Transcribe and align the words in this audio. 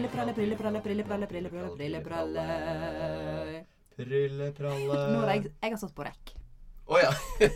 Prillepralle, 0.00 0.32
prillepralle, 0.32 0.80
prillepralle, 0.80 1.26
prillepralle, 1.28 1.76
prillepralle, 1.76 3.64
prillepralle, 3.96 5.12
Nå 5.12 5.18
har 5.20 5.34
jeg, 5.34 5.50
jeg 5.60 5.74
har 5.74 5.80
satt 5.82 5.92
på 5.92 6.06
rekk. 6.06 6.30
Å 6.88 7.00
ja. 7.02 7.10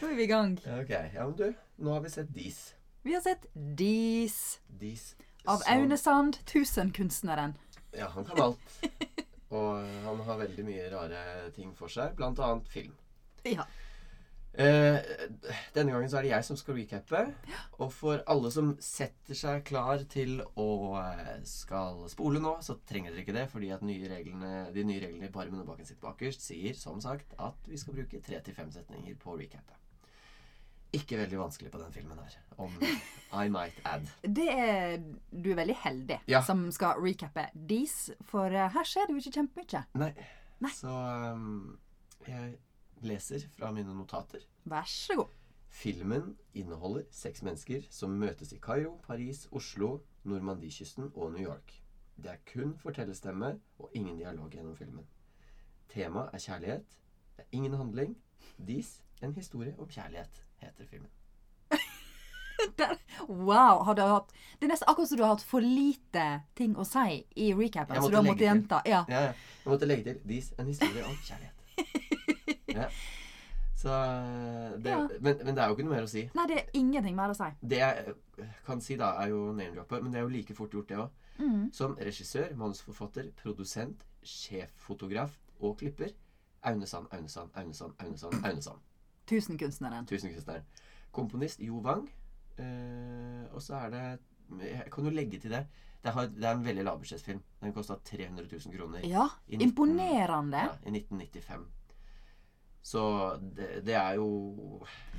Nå 0.00 0.08
er 0.10 0.16
vi 0.18 0.24
i 0.24 0.30
gang. 0.30 0.56
ok. 0.58 0.90
Ja, 1.14 1.22
men 1.28 1.36
du, 1.38 1.46
nå 1.84 1.94
har 1.94 2.02
vi 2.02 2.10
sett 2.10 2.32
Dis. 2.34 2.58
Vi 3.06 3.14
har 3.14 3.22
sett 3.22 3.46
Dis 3.54 4.58
Dis 4.66 5.12
av 5.46 5.62
som- 5.62 5.70
Aune 5.76 5.96
Sand, 6.02 6.40
tusenkunstneren. 6.50 7.54
Ja, 7.94 8.08
han 8.10 8.24
kan 8.26 8.42
alt. 8.48 8.78
Og 9.54 9.86
han 10.04 10.20
har 10.26 10.42
veldig 10.42 10.64
mye 10.66 10.90
rare 10.92 11.22
ting 11.54 11.70
for 11.78 11.88
seg, 11.88 12.16
blant 12.18 12.42
annet 12.42 12.66
film. 12.74 12.94
Ja. 13.46 13.64
Eh, 14.58 14.96
denne 15.76 15.92
gangen 15.94 16.10
så 16.10 16.18
er 16.18 16.26
det 16.26 16.32
jeg 16.32 16.46
som 16.48 16.58
skal 16.58 16.74
recappe. 16.80 17.20
Og 17.78 17.92
for 17.94 18.22
alle 18.26 18.50
som 18.50 18.72
setter 18.82 19.38
seg 19.38 19.62
klar 19.68 20.02
til 20.10 20.40
å 20.58 20.68
eh, 20.98 21.36
skal 21.46 22.00
spole 22.10 22.42
nå, 22.42 22.56
så 22.66 22.74
trenger 22.88 23.14
dere 23.14 23.22
ikke 23.22 23.36
det, 23.36 23.44
fordi 23.52 23.70
at 23.74 23.84
nye 23.86 24.10
reglene, 24.10 24.52
de 24.74 24.84
nye 24.88 25.02
reglene 25.04 25.28
i 25.30 25.34
Parmen 25.34 25.62
og 25.62 25.68
Baken 25.70 25.86
sitt 25.86 26.00
bakerst 26.02 26.42
sier 26.48 26.74
som 26.78 26.98
sagt 27.04 27.36
at 27.38 27.70
vi 27.70 27.78
skal 27.78 27.94
bruke 28.00 28.22
tre 28.26 28.40
til 28.42 28.56
fem 28.56 28.72
setninger 28.74 29.14
på 29.22 29.38
recappet. 29.38 29.76
Ikke 30.98 31.18
veldig 31.20 31.36
vanskelig 31.36 31.68
på 31.70 31.78
den 31.82 31.92
filmen 31.92 32.16
her, 32.18 32.34
om 32.64 32.72
I 33.36 33.50
might 33.52 33.76
add. 33.84 34.06
Det 34.38 34.46
er 34.48 34.94
Du 35.30 35.50
er 35.52 35.58
veldig 35.60 35.76
heldig 35.84 36.16
Ja. 36.32 36.40
som 36.42 36.62
skal 36.72 36.96
recappe 37.04 37.44
Dis, 37.68 38.08
for 38.24 38.48
eh, 38.48 38.70
her 38.72 38.88
skjer 38.88 39.06
det 39.06 39.18
jo 39.18 39.22
ikke 39.22 39.36
kjempemye. 39.38 39.82
Nei. 40.00 40.14
Nei. 40.64 40.70
Så 40.74 40.88
um, 40.90 41.76
jeg 42.26 42.56
leser 43.02 43.44
fra 43.56 43.70
mine 43.72 43.94
notater. 43.94 44.44
Vær 44.64 44.86
så 44.88 45.16
god. 45.16 45.34
Filmen 45.68 46.36
inneholder 46.54 47.04
seks 47.12 47.42
mennesker 47.44 47.84
som 47.92 48.16
møtes 48.18 48.52
i 48.56 48.58
Kairo, 48.62 48.96
Paris, 49.06 49.46
Oslo, 49.52 49.98
Normandiekysten 50.24 51.10
og 51.14 51.32
New 51.32 51.44
York. 51.44 51.82
Det 52.16 52.30
er 52.32 52.40
kun 52.52 52.72
fortellerstemme 52.78 53.52
og 53.78 53.90
ingen 53.94 54.16
dialog 54.18 54.50
gjennom 54.50 54.76
filmen. 54.76 55.06
Temaet 55.92 56.34
er 56.34 56.38
kjærlighet. 56.38 56.96
Det 57.36 57.44
er 57.44 57.52
ingen 57.52 57.74
handling. 57.78 58.16
Dis 58.58 59.02
en 59.22 59.34
historie 59.34 59.74
om 59.78 59.88
kjærlighet, 59.88 60.42
heter 60.56 60.86
filmen. 60.86 61.10
Der. 62.78 62.96
Wow. 63.28 63.84
Har 63.84 63.94
du 63.94 64.02
hatt 64.02 64.32
Det 64.58 64.66
er 64.66 64.72
nesten 64.72 64.88
akkurat 64.90 65.08
som 65.08 65.18
du 65.18 65.22
har 65.22 65.34
hatt 65.36 65.44
for 65.46 65.62
lite 65.62 66.24
ting 66.58 66.74
å 66.78 66.86
si 66.86 67.20
i 67.36 67.52
recapen. 67.54 67.94
Jeg 67.94 68.02
Så 68.02 68.08
måtte 68.08 68.10
du 68.10 68.16
har 68.16 68.26
måttet 68.26 68.46
gjenta. 68.48 68.80
Ja. 68.86 69.04
Ja, 69.08 69.20
ja. 69.28 69.36
Jeg 69.62 69.70
måtte 69.72 69.86
legge 69.86 70.08
til 70.10 70.20
Dis 70.26 70.50
en 70.58 70.66
historie 70.66 71.04
om 71.06 71.14
kjærlighet. 71.22 71.57
Ja. 72.78 72.88
Så 73.78 73.94
det, 74.82 74.90
Ja. 74.90 75.04
men, 75.20 75.36
men 75.44 75.54
det 75.54 75.62
er 75.62 75.68
jo 75.70 75.76
ikke 75.76 75.84
noe 75.86 75.94
mer 75.94 76.06
å 76.06 76.10
si. 76.10 76.24
Nei, 76.34 76.46
det 76.50 76.56
er 76.58 76.70
ingenting 76.80 77.14
mer 77.14 77.30
å 77.30 77.36
si. 77.38 77.46
Det 77.62 77.78
jeg 77.78 78.14
eh, 78.42 78.48
kan 78.66 78.80
si, 78.82 78.96
da, 78.98 79.12
er 79.22 79.30
jo 79.30 79.52
name-droppet, 79.54 80.02
men 80.02 80.10
det 80.12 80.18
er 80.18 80.26
jo 80.26 80.32
like 80.34 80.54
fort 80.58 80.74
gjort, 80.74 80.88
det 80.90 80.98
òg. 80.98 81.10
Mm. 81.38 81.68
Som 81.72 81.94
regissør, 82.02 82.50
manusforfatter, 82.58 83.28
produsent, 83.38 84.02
sjeffotograf 84.26 85.36
og 85.60 85.76
klipper. 85.78 86.10
Aune 86.66 86.86
Sand, 86.90 87.06
Aune 87.14 87.30
Sand, 87.30 87.50
Aune 87.54 87.74
Sand, 87.74 87.94
Aune 88.02 88.18
Sand. 88.18 88.34
Aune 88.44 88.62
Sand. 88.66 88.82
Tusenkunstneren. 89.30 90.06
Tusenkunstneren. 90.10 90.64
Komponist 91.14 91.62
Jo 91.62 91.78
Wang. 91.84 92.08
Eh, 92.58 93.44
og 93.54 93.62
så 93.62 93.78
er 93.84 93.90
det 93.94 94.02
Jeg 94.64 94.90
kan 94.90 95.04
jo 95.04 95.10
legge 95.14 95.38
til 95.38 95.52
det. 95.54 95.66
Det, 96.02 96.12
har, 96.14 96.26
det 96.34 96.44
er 96.44 96.54
en 96.56 96.64
veldig 96.64 96.84
lavbudsjettfilm. 96.88 97.40
Den 97.62 97.72
kosta 97.76 97.94
300 98.04 98.46
000 98.50 98.74
kroner 98.74 99.06
Ja. 99.06 99.28
I 99.46 99.56
19 99.56 99.68
Imponerende. 99.68 100.56
ja, 100.58 100.74
i 100.86 100.90
1995. 100.98 101.66
Så 102.88 103.00
det, 103.56 103.82
det 103.84 103.96
er 104.00 104.14
jo 104.16 104.28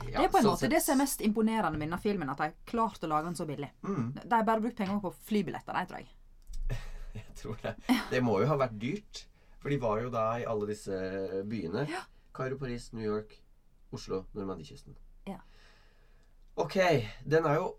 ja, 0.07 0.16
det 0.16 0.24
er 0.24 0.31
på 0.34 0.40
en 0.40 0.46
sånn 0.47 0.53
måte 0.56 0.63
sett- 0.63 0.72
det 0.74 0.80
som 0.81 0.96
er 0.96 1.03
mest 1.03 1.22
imponerende 1.28 1.78
med 1.78 1.85
denne 1.85 2.00
filmen, 2.02 2.30
at 2.34 2.40
de 2.40 2.47
har 2.47 2.56
klart 2.72 3.03
å 3.06 3.09
lage 3.12 3.28
den 3.30 3.38
så 3.38 3.46
billig. 3.50 3.69
mm, 3.85 4.06
De 4.24 4.30
har 4.34 4.47
bare 4.47 4.63
brukt 4.63 4.78
penger 4.80 5.02
på 5.03 5.12
flybilletter, 5.30 5.75
de, 5.78 5.85
tror 5.91 6.00
jeg. 6.00 6.09
Jeg 7.19 7.35
tror 7.41 7.59
det. 7.62 7.75
Det 8.12 8.22
må 8.25 8.40
jo 8.41 8.47
ha 8.50 8.58
vært 8.63 8.78
dyrt. 8.81 9.25
For 9.59 9.69
de 9.74 9.78
var 9.81 10.00
jo 10.02 10.09
da 10.13 10.24
i 10.40 10.46
alle 10.47 10.69
disse 10.69 10.96
byene. 11.52 11.84
Kairo, 12.34 12.58
Paris, 12.62 12.90
New 12.96 13.03
York, 13.06 13.34
Oslo, 13.91 14.22
Normandiekysten. 14.38 14.96
Ja. 15.28 15.38
Ok, 16.56 16.78
den 17.28 17.46
er 17.50 17.56
jo 17.59 17.69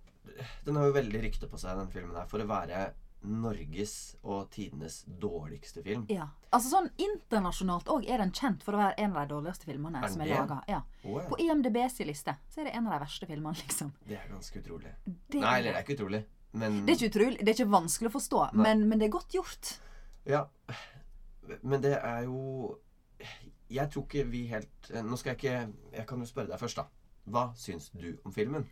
Den 0.66 0.76
har 0.76 0.86
jo 0.90 0.92
veldig 0.94 1.22
rykte 1.24 1.48
på 1.50 1.58
seg, 1.58 1.78
den 1.80 1.88
filmen 1.90 2.14
her, 2.14 2.26
for 2.30 2.42
å 2.44 2.46
være 2.46 2.90
Norges 3.22 4.16
og 4.22 4.50
tidenes 4.54 5.02
dårligste 5.20 5.82
film. 5.84 6.06
Ja. 6.08 6.30
Altså 6.50 6.70
sånn 6.72 6.88
Internasjonalt 7.00 7.90
òg 7.92 8.06
er 8.08 8.22
den 8.22 8.32
kjent 8.36 8.64
for 8.64 8.76
å 8.76 8.80
være 8.80 8.96
en 9.04 9.12
av 9.12 9.26
de 9.26 9.34
dårligste 9.34 9.68
filmene 9.68 10.00
Er 10.00 10.12
som 10.12 10.22
er 10.24 10.32
laga. 10.32 10.60
Ja. 10.70 10.80
Ja. 11.04 11.24
På 11.28 11.38
IMDb 11.40 11.76
sin 11.92 12.08
liste 12.08 12.36
så 12.48 12.62
er 12.62 12.70
det 12.70 12.74
en 12.78 12.88
av 12.88 12.96
de 12.96 13.00
verste 13.04 13.28
filmene, 13.28 13.56
liksom. 13.60 13.92
Det 14.08 14.16
er 14.16 14.30
ganske 14.30 14.62
utrolig. 14.62 14.94
Det, 15.04 15.40
Nei, 15.42 15.58
eller 15.58 15.70
det 15.70 15.76
er 15.76 15.84
ikke 15.84 15.98
utrolig, 15.98 16.22
men 16.52 16.80
det 16.86 16.94
er 16.94 16.98
ikke 16.98 17.12
utrolig. 17.12 17.40
Det 17.40 17.52
er 17.52 17.58
ikke 17.58 17.74
vanskelig 17.76 18.10
å 18.10 18.16
forstå, 18.16 18.44
men, 18.60 18.86
men 18.88 19.02
det 19.02 19.10
er 19.10 19.16
godt 19.18 19.36
gjort. 19.36 19.74
Ja. 20.28 20.46
Men 21.62 21.82
det 21.82 21.96
er 21.98 22.24
jo 22.28 22.78
Jeg 23.70 23.90
tror 23.90 24.04
ikke 24.04 24.24
vi 24.30 24.44
helt 24.46 24.90
Nå 25.02 25.16
skal 25.18 25.32
jeg 25.32 25.38
ikke 25.38 25.96
Jeg 25.96 26.04
kan 26.06 26.20
jo 26.20 26.28
spørre 26.28 26.52
deg 26.52 26.60
først, 26.60 26.78
da. 26.78 26.84
Hva 27.30 27.42
syns 27.58 27.88
du 27.90 28.12
om 28.24 28.34
filmen? 28.34 28.68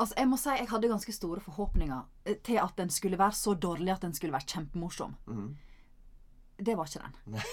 Altså, 0.00 0.16
Jeg 0.16 0.28
må 0.30 0.38
si 0.40 0.52
jeg 0.56 0.68
hadde 0.70 0.88
ganske 0.88 1.12
store 1.12 1.42
forhåpninger 1.44 1.98
eh, 2.24 2.38
til 2.46 2.60
at 2.62 2.78
den 2.80 2.92
skulle 2.92 3.18
være 3.20 3.36
så 3.36 3.54
dårlig 3.54 3.92
at 3.92 4.06
den 4.06 4.14
skulle 4.16 4.32
være 4.32 4.48
kjempemorsom. 4.54 5.16
Mm. 5.26 5.50
Det 6.60 6.76
var 6.76 6.88
ikke 6.88 7.04
den. 7.04 7.18
Nei, 7.34 7.44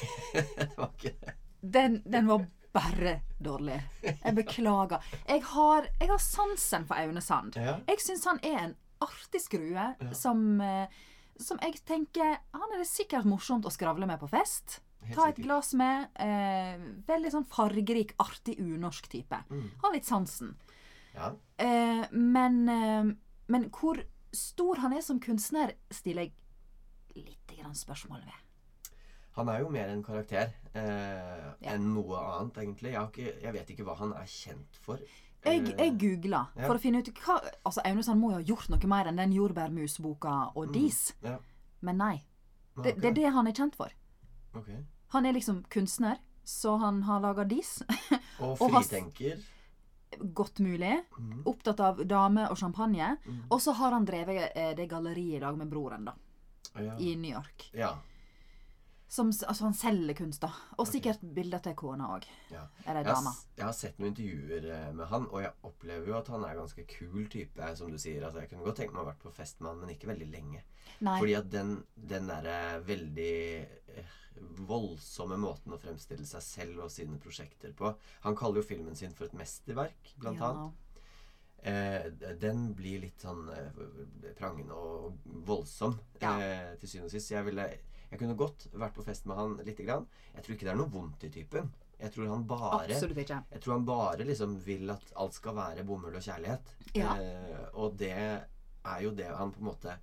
det 0.56 0.70
var 0.78 0.94
ikke 0.96 1.14
det. 1.26 1.36
Den, 1.62 2.02
den 2.06 2.28
var 2.30 2.46
bare 2.78 3.20
dårlig. 3.44 3.78
Jeg 4.04 4.36
beklager. 4.36 5.04
Jeg 5.28 5.44
har, 5.52 5.88
jeg 6.00 6.10
har 6.12 6.22
sansen 6.22 6.88
for 6.88 7.00
Aune 7.02 7.22
Sand. 7.24 7.58
Ja. 7.58 7.80
Jeg 7.88 8.04
syns 8.04 8.28
han 8.30 8.42
er 8.46 8.60
en 8.62 8.76
artig 9.04 9.42
skrue 9.42 9.88
som, 10.18 10.44
eh, 10.62 11.00
som 11.38 11.60
jeg 11.62 11.80
tenker 11.86 12.38
Han 12.54 12.74
er 12.74 12.82
det 12.82 12.90
sikkert 12.90 13.28
morsomt 13.30 13.66
å 13.68 13.74
skravle 13.74 14.10
med 14.10 14.22
på 14.22 14.30
fest. 14.32 14.82
Ta 15.14 15.30
et 15.30 15.40
glass 15.40 15.74
med. 15.78 16.10
Eh, 16.20 16.80
veldig 17.08 17.32
sånn 17.32 17.48
fargerik, 17.48 18.16
artig, 18.20 18.58
unorsk 18.60 19.08
type. 19.12 19.40
Mm. 19.50 19.70
Har 19.84 19.94
litt 19.94 20.08
sansen. 20.08 20.56
Ja. 21.18 21.32
Eh, 21.58 22.04
men, 22.14 22.60
eh, 22.70 23.12
men 23.50 23.70
hvor 23.74 24.00
stor 24.34 24.84
han 24.84 24.94
er 24.94 25.02
som 25.02 25.20
kunstner, 25.24 25.74
stiller 25.92 26.28
jeg 26.28 27.26
litt 27.26 27.56
grann 27.58 27.76
spørsmål 27.76 28.22
ved. 28.28 28.44
Han 29.38 29.50
er 29.54 29.62
jo 29.62 29.70
mer 29.70 29.90
en 29.94 30.04
karakter 30.06 30.52
eh, 30.74 31.54
Ja. 31.62 31.74
enn 31.74 31.92
noe 31.94 32.18
annet, 32.18 32.58
egentlig. 32.58 32.92
Jeg, 32.94 33.00
har 33.00 33.10
ikke, 33.12 33.34
jeg 33.42 33.54
vet 33.54 33.70
ikke 33.74 33.86
hva 33.86 33.96
han 34.00 34.14
er 34.18 34.30
kjent 34.30 34.80
for. 34.82 35.02
Jeg, 35.46 35.74
jeg 35.78 35.94
googla 36.02 36.40
ja. 36.58 36.66
for 36.66 36.76
å 36.76 36.82
finne 36.82 37.00
ut 37.00 37.10
hva 37.22 37.36
Altså, 37.64 37.84
Aune 37.86 38.04
han 38.08 38.20
må 38.20 38.32
jo 38.34 38.40
ha 38.40 38.46
gjort 38.50 38.70
noe 38.74 38.90
mer 38.90 39.08
enn 39.08 39.20
den 39.22 39.36
jordbærmusboka 39.38 40.38
og 40.58 40.74
dis. 40.74 41.14
ja. 41.24 41.38
Men 41.86 41.98
nei. 42.02 42.16
Det, 42.78 42.80
okay. 42.96 43.02
det 43.02 43.10
er 43.10 43.14
det 43.14 43.34
han 43.34 43.48
er 43.48 43.54
kjent 43.54 43.76
for. 43.78 43.94
Okay. 44.58 44.80
Han 45.14 45.26
er 45.26 45.34
liksom 45.38 45.64
kunstner, 45.70 46.18
så 46.44 46.78
han 46.82 47.04
har 47.04 47.22
laga 47.22 47.46
dis. 47.46 47.78
Og 48.42 48.58
Og 48.62 48.72
has- 48.74 48.90
fritenker. 48.90 49.38
Godt 50.20 50.60
mulig. 50.60 50.94
Mm. 51.18 51.42
Opptatt 51.46 51.80
av 51.80 52.04
damer 52.08 52.52
og 52.52 52.58
champagne. 52.58 53.16
Mm. 53.26 53.42
Og 53.50 53.62
så 53.62 53.74
har 53.78 53.96
han 53.96 54.06
drevet 54.06 54.52
eh, 54.56 54.74
det 54.78 54.90
galleriet 54.92 55.38
i 55.38 55.44
lag 55.44 55.58
med 55.58 55.72
broren, 55.72 56.08
da. 56.10 56.16
Ja. 56.78 56.98
I 57.00 57.16
New 57.16 57.32
York. 57.32 57.70
ja. 57.74 57.96
Som, 59.08 59.30
altså, 59.32 59.64
han 59.64 59.74
selger 59.78 60.18
kunst, 60.20 60.42
da. 60.44 60.50
Og 60.78 60.88
sikkert 60.90 61.22
bilder 61.36 61.62
til 61.64 61.76
kona 61.80 62.10
òg. 62.18 62.26
ja. 62.52 62.66
Eller 62.86 63.08
dama. 63.08 63.32
jeg 63.56 63.64
har 63.66 63.76
sett 63.76 64.00
noen 64.00 64.12
intervjuer 64.12 64.68
eh, 64.76 64.90
med 64.96 65.08
han, 65.08 65.28
og 65.32 65.42
jeg 65.46 65.54
opplever 65.70 66.12
jo 66.12 66.18
at 66.18 66.32
han 66.34 66.44
er 66.44 66.56
en 66.56 66.62
ganske 66.66 66.84
kul 66.92 67.30
type, 67.32 67.70
som 67.80 67.92
du 67.92 67.98
sier. 67.98 68.26
Altså, 68.28 68.44
jeg 68.44 68.52
kunne 68.52 68.68
godt 68.68 68.82
tenke 68.82 68.94
meg 68.94 69.02
å 69.02 69.06
ha 69.06 69.12
vært 69.14 69.24
på 69.24 69.32
fest 69.38 69.62
med 69.62 69.72
han, 69.72 69.80
men 69.84 69.94
ikke 69.96 70.12
veldig 70.12 70.28
lenge. 70.34 70.64
Nei. 71.08 71.20
Fordi 71.22 71.38
at 71.40 71.52
den, 71.54 71.76
den 71.96 72.28
derre 72.34 72.58
veldig 72.88 73.36
eh, 73.96 74.18
voldsomme 74.68 75.38
måten 75.42 75.74
å 75.74 75.80
fremstille 75.82 76.26
seg 76.28 76.44
selv 76.46 76.84
og 76.86 76.92
sine 76.94 77.18
prosjekter 77.22 77.72
på 77.78 77.90
Han 78.26 78.36
kaller 78.38 78.62
jo 78.62 78.68
filmen 78.70 78.96
sin 78.96 79.16
for 79.18 79.26
et 79.26 79.38
mesterverk, 79.38 80.12
blant 80.22 80.44
ja. 80.44 80.52
annet. 80.52 80.84
Eh, 81.68 82.12
den 82.40 82.68
blir 82.78 83.02
litt 83.02 83.24
sånn 83.24 83.48
eh, 83.50 83.80
prangende 84.38 84.78
og 84.78 85.18
voldsom 85.48 85.98
Ja. 86.22 86.36
eh, 86.40 86.76
til 86.80 86.92
syvende 86.92 87.10
og 87.10 87.16
sist. 87.16 87.32
Jeg, 87.34 87.46
ville, 87.48 87.66
jeg 88.12 88.20
kunne 88.22 88.38
godt 88.40 88.68
vært 88.74 88.96
på 88.96 89.04
fest 89.04 89.26
med 89.28 89.36
han 89.40 89.58
lite 89.68 89.84
grann. 89.84 90.08
Jeg 90.36 90.44
tror 90.44 90.56
ikke 90.56 90.68
det 90.68 90.74
er 90.74 90.80
noe 90.80 90.92
vondt 90.94 91.24
i 91.28 91.32
typen. 91.34 91.72
Jeg 91.98 92.14
tror 92.14 92.30
han 92.30 92.44
bare 92.48 92.86
ikke. 93.24 93.40
jeg 93.52 93.62
tror 93.62 93.74
han 93.74 93.86
bare 93.86 94.26
liksom 94.28 94.54
vil 94.66 94.90
at 94.94 95.14
alt 95.18 95.34
skal 95.34 95.56
være 95.58 95.84
bomull 95.84 96.16
og 96.16 96.22
kjærlighet. 96.24 96.76
Ja. 96.96 97.16
Eh, 97.18 97.66
og 97.74 97.98
det 98.00 98.12
er 98.14 99.00
jo 99.04 99.12
det 99.18 99.32
han 99.34 99.52
på 99.52 99.60
en 99.64 99.70
måte 99.72 99.96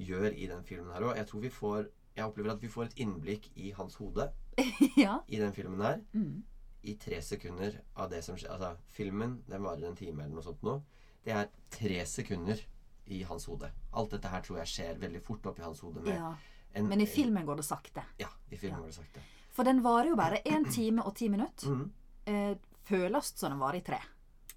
gjør 0.00 0.30
i 0.30 0.46
den 0.46 0.62
filmen 0.64 0.92
her 0.94 1.08
òg. 1.08 1.16
Jeg 1.16 1.26
tror 1.26 1.40
vi 1.40 1.50
får 1.50 1.88
Jeg 2.16 2.26
opplever 2.26 2.50
at 2.50 2.62
vi 2.62 2.68
får 2.68 2.84
et 2.84 2.98
innblikk 3.04 3.44
i 3.54 3.70
hans 3.70 3.94
hode 3.94 4.24
ja. 4.98 5.20
i 5.28 5.38
den 5.38 5.52
filmen 5.54 5.80
her. 5.80 6.00
Mm. 6.12 6.42
I 6.82 6.94
tre 6.98 7.20
sekunder 7.22 7.76
av 7.96 8.10
det 8.10 8.24
som 8.24 8.36
skjer. 8.36 8.50
Altså, 8.50 8.76
filmen 8.90 9.38
den 9.48 9.62
varer 9.62 9.86
en 9.88 9.96
time 9.96 10.24
eller 10.24 10.34
noe 10.34 10.44
sånt 10.44 10.62
nå. 10.66 10.80
Det 11.24 11.32
er 11.32 11.46
tre 11.70 12.00
sekunder 12.06 12.58
i 13.06 13.22
hans 13.22 13.46
hode. 13.46 13.70
Alt 13.92 14.10
dette 14.16 14.28
her 14.32 14.42
tror 14.42 14.58
jeg 14.58 14.72
skjer 14.72 14.98
veldig 15.02 15.22
fort 15.22 15.46
oppi 15.46 15.62
hans 15.62 15.80
hode. 15.86 16.02
Med 16.02 16.18
ja. 16.18 16.32
En, 16.74 16.88
Men 16.88 17.00
i 17.00 17.06
filmen 17.06 17.46
går 17.46 17.56
det 17.56 17.64
sakte. 17.66 18.02
Ja, 18.18 18.28
i 18.50 18.56
filmen 18.56 18.78
Ja. 18.78 18.80
går 18.82 18.86
det 18.86 18.94
sakte. 18.94 19.20
For 19.50 19.64
den 19.64 19.82
varer 19.82 20.08
jo 20.12 20.16
bare 20.16 20.42
én 20.44 20.64
time 20.72 21.02
og 21.02 21.14
ti 21.16 21.28
minutter. 21.28 21.68
Mm. 21.68 21.92
Eh, 22.26 22.56
føles 22.86 23.32
som 23.36 23.50
den 23.50 23.60
varer 23.60 23.80
i 23.80 23.84
tre. 23.86 23.98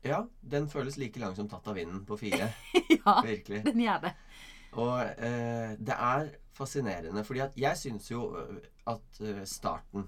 Ja, 0.03 0.25
den 0.41 0.69
føles 0.69 0.97
like 0.97 1.19
lang 1.19 1.35
som 1.35 1.47
tatt 1.49 1.67
av 1.67 1.75
vinden 1.75 2.05
på 2.05 2.17
fire. 2.19 2.49
ja, 3.05 3.21
Virkelig. 3.23 3.63
den 3.65 3.79
gjør 3.81 4.01
det. 4.01 4.13
Og 4.73 4.99
eh, 5.01 5.73
det 5.79 5.95
er 5.95 6.29
fascinerende, 6.53 7.23
fordi 7.23 7.39
at 7.39 7.57
jeg 7.57 7.77
syns 7.77 8.11
jo 8.11 8.37
øh, 8.37 8.57
at 8.87 9.21
øh, 9.21 9.45
starten 9.45 10.07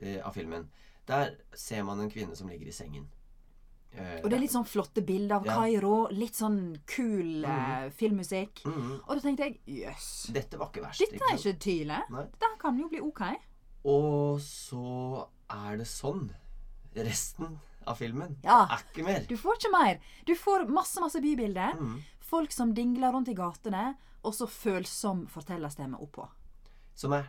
eh, 0.00 0.20
av 0.26 0.32
filmen 0.34 0.70
Der 1.08 1.30
ser 1.54 1.82
man 1.86 2.00
en 2.00 2.10
kvinne 2.10 2.34
som 2.36 2.48
ligger 2.48 2.66
i 2.66 2.72
sengen. 2.74 3.04
Eh, 3.96 4.20
Og 4.22 4.28
det 4.30 4.36
er 4.36 4.42
litt 4.42 4.52
sånn 4.52 4.66
flotte 4.68 5.02
bilder 5.06 5.36
av 5.38 5.46
Ja. 5.46 5.54
Kairo. 5.60 6.08
Litt 6.12 6.34
sånn 6.36 6.76
kul 6.86 7.44
eh, 7.44 7.88
filmmusikk. 7.96 8.62
Mm. 8.68 8.90
Og 9.06 9.12
da 9.14 9.20
tenkte 9.24 9.46
jeg 9.48 9.60
jøss. 9.82 10.08
Dette 10.36 10.58
var 10.60 10.68
ikke 10.70 10.82
verst. 10.84 11.00
Dette 11.00 11.22
er 11.30 11.38
ikke 11.38 11.58
tydelig. 11.58 12.00
Dette 12.10 12.50
kan 12.60 12.78
jo 12.78 12.88
bli 12.92 13.00
OK. 13.00 13.22
Og 13.86 14.40
så 14.44 15.26
er 15.50 15.76
det 15.80 15.86
sånn 15.88 16.28
resten 16.96 17.58
av 17.86 17.96
filmen. 18.00 18.36
Ja. 18.44 18.66
Er 18.70 18.82
ikke 18.84 19.04
mer. 19.06 19.24
Du 19.28 19.36
får 19.38 19.56
ikke 19.60 19.72
mer. 19.72 20.00
Du 20.26 20.34
får 20.34 20.66
masse, 20.68 21.00
masse 21.00 21.20
bybilder. 21.22 21.76
Mm. 21.78 22.00
Folk 22.26 22.52
som 22.52 22.74
dingler 22.74 23.12
rundt 23.14 23.28
i 23.30 23.34
gatene. 23.38 23.94
Og 24.26 24.34
så 24.34 24.48
følsom 24.50 25.26
fortellerstemme 25.30 26.00
oppå. 26.02 26.26
Som 26.96 27.12
er 27.12 27.28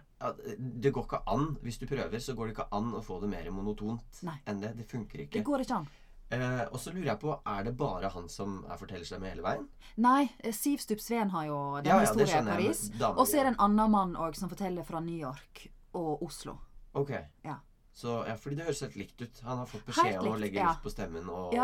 Det 0.57 0.89
går 0.95 1.03
ikke 1.05 1.19
an. 1.29 1.57
Hvis 1.61 1.77
du 1.77 1.85
prøver, 1.85 2.17
så 2.19 2.33
går 2.33 2.47
det 2.47 2.55
ikke 2.55 2.67
an 2.73 2.91
å 2.97 3.03
få 3.05 3.19
det 3.21 3.29
mer 3.29 3.51
monotont 3.51 4.23
Nei. 4.23 4.39
enn 4.47 4.59
det. 4.63 4.71
Det 4.79 4.87
funker 4.89 5.19
ikke. 5.27 5.33
Det 5.37 5.43
går 5.45 5.61
ikke 5.61 5.75
an. 5.75 5.87
Eh, 6.29 6.63
og 6.71 6.79
så 6.79 6.91
lurer 6.91 7.13
jeg 7.13 7.19
på, 7.21 7.31
er 7.47 7.63
det 7.63 7.71
bare 7.79 8.09
han 8.11 8.25
som 8.29 8.59
er 8.67 8.79
fortellerstemme 8.79 9.29
hele 9.31 9.45
veien? 9.45 9.67
Nei, 10.03 10.27
eh, 10.43 10.51
Siv 10.51 10.81
Stubb 10.83 10.99
Sveen 10.99 11.31
har 11.31 11.45
jo 11.47 11.59
den 11.77 11.87
Ja, 11.87 12.01
ja, 12.01 12.03
historien 12.03 12.47
i 12.47 12.51
Paris. 12.51 12.81
Og 12.99 13.23
så 13.27 13.39
er 13.39 13.47
det 13.47 13.53
en 13.53 13.61
annen 13.69 13.91
mann 13.91 14.15
òg 14.19 14.35
som 14.35 14.51
forteller 14.51 14.83
fra 14.83 14.99
New 14.99 15.15
York 15.15 15.69
og 15.95 16.23
Oslo. 16.27 16.57
Ok. 16.93 17.13
Ja. 17.45 17.59
Så, 17.93 18.25
ja, 18.27 18.35
fordi 18.35 18.59
det 18.59 18.67
høres 18.67 18.83
helt 18.83 18.95
likt 18.99 19.21
ut. 19.21 19.39
Han 19.47 19.63
har 19.63 19.69
fått 19.71 19.85
beskjed 19.87 20.19
om 20.19 20.35
å 20.35 20.41
legge 20.41 20.61
litt 20.61 20.83
på 20.83 20.91
stemmen 20.91 21.29
og 21.31 21.55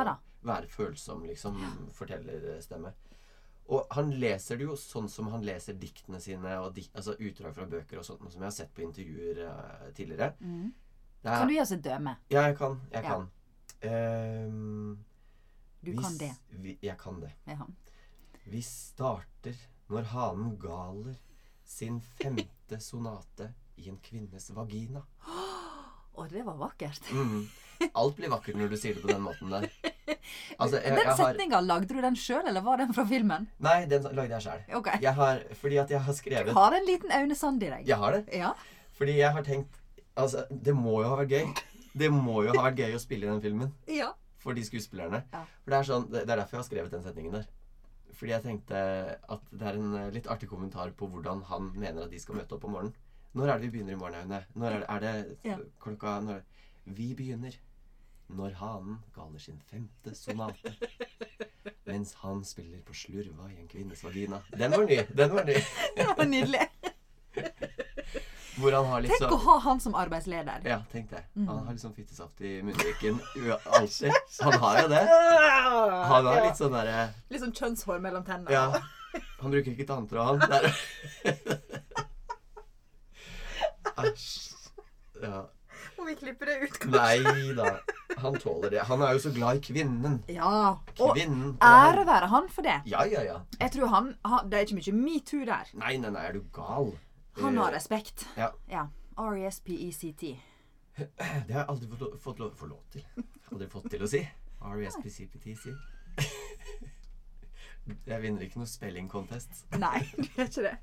være 0.44 0.68
følsom, 0.72 1.28
liksom. 1.28 1.60
Fortellerstemme. 1.94 2.94
Og 3.72 3.94
han 3.96 4.10
leser 4.20 4.60
det 4.60 4.66
jo 4.66 4.76
sånn 4.80 5.06
som 5.12 5.30
han 5.32 5.44
leser 5.46 5.78
diktene 5.80 6.20
sine, 6.24 6.56
og 6.60 6.74
dik 6.76 6.90
altså 6.96 7.16
utdrag 7.16 7.54
fra 7.56 7.68
bøker 7.70 8.02
og 8.02 8.08
sånt, 8.08 8.26
som 8.32 8.42
jeg 8.42 8.48
har 8.50 8.56
sett 8.56 8.74
på 8.76 8.84
intervjuer 8.84 9.44
uh, 9.46 9.86
tidligere. 9.96 10.34
Mm. 10.40 10.74
er, 11.24 11.30
Kan 11.30 11.48
du 11.48 11.56
gi 11.56 11.62
oss 11.64 11.72
et 11.76 11.86
døme? 11.86 12.18
Ja, 12.34 12.48
jeg 12.50 12.58
kan. 12.60 12.82
Jeg 12.92 13.08
kan. 13.08 13.30
Ehm, 13.84 15.04
Du 15.82 15.92
vi 15.92 15.98
kan 15.98 16.18
det. 16.18 16.36
Vi, 16.50 16.78
jeg 16.82 16.98
kan 17.00 17.20
det. 17.22 17.32
Ja. 17.46 17.68
Vi 18.44 18.62
starter 18.62 19.58
når 19.92 20.08
hanen 20.14 20.56
galer 20.60 21.18
sin 21.68 22.00
femte 22.20 22.80
sonate 22.80 23.52
i 23.76 23.90
en 23.90 24.00
kvinnes 24.04 24.50
vagina. 24.56 25.04
Å, 26.14 26.28
det 26.30 26.44
var 26.46 26.58
vakkert. 26.60 27.12
Mm. 27.12 27.44
Alt 28.00 28.16
blir 28.20 28.32
vakkert 28.32 28.56
når 28.60 28.72
du 28.72 28.78
sier 28.80 28.96
det 28.96 29.04
på 29.04 29.12
den 29.12 29.24
måten 29.26 29.52
der. 29.54 29.70
Altså, 30.62 30.78
jeg, 30.80 30.94
den 30.96 31.18
setninga, 31.18 31.58
har 31.58 31.66
lagde 31.66 31.96
du 31.96 32.00
den 32.02 32.16
sjøl, 32.18 32.46
eller 32.48 32.64
var 32.64 32.80
den 32.80 32.94
fra 32.96 33.04
filmen? 33.10 33.48
Nei, 33.64 33.84
den 33.90 34.06
lagde 34.16 34.38
jeg 34.38 34.46
sjøl. 34.46 34.62
Okay. 34.80 35.02
Jeg 35.04 35.14
har 35.18 35.42
Fordi 35.60 35.80
at 35.82 35.92
jeg 35.92 36.02
har 36.06 36.46
Du 36.48 36.52
har 36.56 36.76
en 36.78 36.86
liten 36.88 37.12
Aune 37.18 37.36
Sand 37.36 37.64
i 37.66 37.72
deg. 37.74 37.88
Jeg 37.90 37.98
har 38.00 38.16
det. 38.16 38.22
Ja. 38.38 38.54
Fordi 38.98 39.18
jeg 39.18 39.34
har 39.36 39.46
tenkt 39.46 39.82
Altså, 40.16 40.46
det 40.50 40.76
må 40.78 41.00
jo 41.02 41.10
ha 41.10 41.18
vært 41.24 41.34
gøy. 41.34 41.64
Det 41.94 42.10
må 42.14 42.44
jo 42.46 42.54
ha 42.56 42.68
vært 42.68 42.80
gøy 42.84 42.96
å 42.98 43.02
spille 43.02 43.28
i 43.28 43.30
den 43.30 43.42
filmen 43.44 43.74
ja. 43.92 44.12
for 44.42 44.58
de 44.58 44.64
skuespillerne. 44.66 45.24
Ja. 45.34 45.44
For 45.64 45.74
det 45.74 45.80
er 45.80 45.90
sånn 45.90 46.08
Det 46.12 46.24
er 46.24 46.32
derfor 46.32 46.58
jeg 46.58 46.64
har 46.64 46.70
skrevet 46.70 46.96
den 46.96 47.06
setningen 47.06 47.38
der. 47.38 47.50
Fordi 48.14 48.32
jeg 48.34 48.44
tenkte 48.44 48.80
at 49.36 49.52
det 49.52 49.68
er 49.68 49.78
en 49.80 49.94
eh, 49.98 50.10
litt 50.14 50.30
artig 50.30 50.50
kommentar 50.50 50.94
på 50.98 51.08
hvordan 51.10 51.42
han 51.50 51.72
mener 51.74 52.06
at 52.06 52.14
de 52.14 52.22
skal 52.22 52.38
møte 52.38 52.58
opp 52.58 52.66
om 52.68 52.76
morgenen. 52.78 52.98
Når 53.34 53.50
er 53.50 53.58
det 53.58 53.66
vi 53.66 53.72
begynner 53.78 53.96
i 53.96 54.02
morgen, 54.02 54.20
Aune? 54.22 54.44
Når 54.54 54.76
er 54.76 54.80
det, 54.80 54.90
er 54.90 55.00
det 55.00 55.38
Ja. 55.50 55.58
klokka 55.82 56.20
når, 56.22 56.44
Vi 56.86 57.14
begynner 57.16 57.56
når 58.30 58.54
hanen 58.60 58.98
galer 59.16 59.40
sin 59.40 59.60
femte 59.72 60.16
sonate. 60.16 60.74
Mens 61.86 62.14
han 62.22 62.44
spiller 62.46 62.82
på 62.86 62.94
slurva 62.94 63.50
i 63.52 63.60
en 63.60 63.68
kvinnes 63.68 64.04
vagina. 64.04 64.42
Den 64.52 64.72
var 64.72 64.86
ny. 64.86 65.00
Den 65.18 65.34
var 65.34 65.46
ny. 65.46 65.54
Det 65.98 66.08
var 66.18 66.26
nydelig. 66.26 66.68
Hvor 68.64 68.76
han 68.78 68.86
har 68.94 69.02
liksom 69.04 69.20
Tenk 69.28 69.36
å 69.36 69.42
ha 69.46 69.56
han 69.68 69.80
som 69.84 69.96
arbeidsleder. 70.00 70.64
Ja, 70.68 70.80
tenk 70.92 71.10
det. 71.12 71.22
Mm. 71.36 71.48
Han 71.52 71.66
har 71.68 71.74
litt 71.76 71.84
sånn 71.84 71.96
fittesaft 71.98 72.42
i 72.42 72.56
munnviken 72.64 73.20
u- 73.36 73.58
alltid. 73.78 74.14
Han 74.42 74.54
har 74.64 74.82
jo 74.82 74.88
det. 74.94 75.04
Han 76.14 76.26
har 76.32 76.42
litt 76.48 76.60
sånn 76.60 76.74
derre 76.76 77.10
Litt 77.34 77.42
sånn 77.44 77.54
kjønnshår 77.58 78.00
mellom 78.04 78.24
tennene. 78.28 78.52
Ja. 78.54 78.70
Han 79.44 79.52
bruker 79.54 79.72
ikke 79.76 79.86
tanntråd, 79.90 80.42
han. 80.42 80.64
Æsj. 84.04 84.56
Ja. 85.22 85.44
Må 85.98 86.06
vi 86.08 86.16
klippe 86.18 86.46
det 86.48 86.56
ut, 86.66 86.86
Nei 86.92 87.20
da. 87.56 87.68
Han 88.24 88.36
tåler 88.42 88.70
det. 88.74 88.82
Han 88.90 89.02
er 89.06 89.14
jo 89.16 89.22
så 89.24 89.32
glad 89.36 89.60
i 89.60 89.62
kvinnen. 89.64 90.18
Ja. 90.32 90.78
Og 90.98 91.14
Kvinnen. 91.16 91.54
ære 91.64 92.06
være 92.08 92.28
han 92.32 92.50
for 92.52 92.66
det. 92.66 92.80
Ja, 92.90 93.04
ja, 93.10 93.22
ja. 93.28 93.38
Jeg 93.60 93.72
tror 93.76 93.88
han, 93.94 94.10
han 94.26 94.50
Det 94.52 94.60
er 94.60 94.68
ikke 94.68 94.80
mye 94.80 94.96
metoo 95.04 95.46
der. 95.48 95.72
Nei, 95.80 95.96
nei, 96.02 96.12
nei, 96.16 96.26
er 96.30 96.34
du 96.40 96.44
gal? 96.56 96.92
Han 97.42 97.58
har 97.58 97.70
Eh, 97.72 97.76
respekt. 97.76 98.28
Ja. 98.38 98.52
Ja. 98.70 98.84
E 99.18 99.22
R-E-S-P-E-C-T. 99.22 100.40
Det 100.98 101.54
har 101.54 101.60
jeg 101.64 101.68
aldri 101.70 101.88
fått 101.90 102.00
lov, 102.02 102.18
fått 102.22 102.40
lov, 102.40 102.64
lov 102.70 102.84
til. 102.94 103.04
Aldri 103.52 103.68
fått 103.70 103.90
til 103.94 104.04
å 104.06 104.08
si. 104.10 104.22
R-E-S-P-C-P-T-C. 104.62 105.74
Jeg 108.08 108.22
vinner 108.24 108.42
ikke 108.46 108.62
noe 108.62 108.70
spelling 108.70 109.10
contest. 109.12 109.66
Nei, 109.76 110.00
du 110.16 110.24
gjør 110.38 110.48
ikke 110.48 110.64
det. 110.70 110.78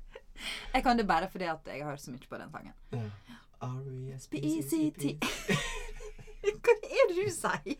Jeg 0.73 0.83
kan 0.85 0.97
det 0.99 1.07
bare 1.09 1.29
fordi 1.31 1.47
at 1.49 1.65
jeg 1.71 1.81
har 1.83 1.89
hørt 1.95 2.01
så 2.03 2.11
mye 2.13 2.27
på 2.29 2.37
den 2.37 2.51
sangen. 2.53 2.73
Ja. 2.91 2.99
P-E-C-T. 3.61 4.37
R-E-S-P-C-P-T. 4.41 5.17
Hva 6.41 6.73
er 6.75 7.11
det 7.11 7.15
du 7.17 7.29
sier? 7.33 7.75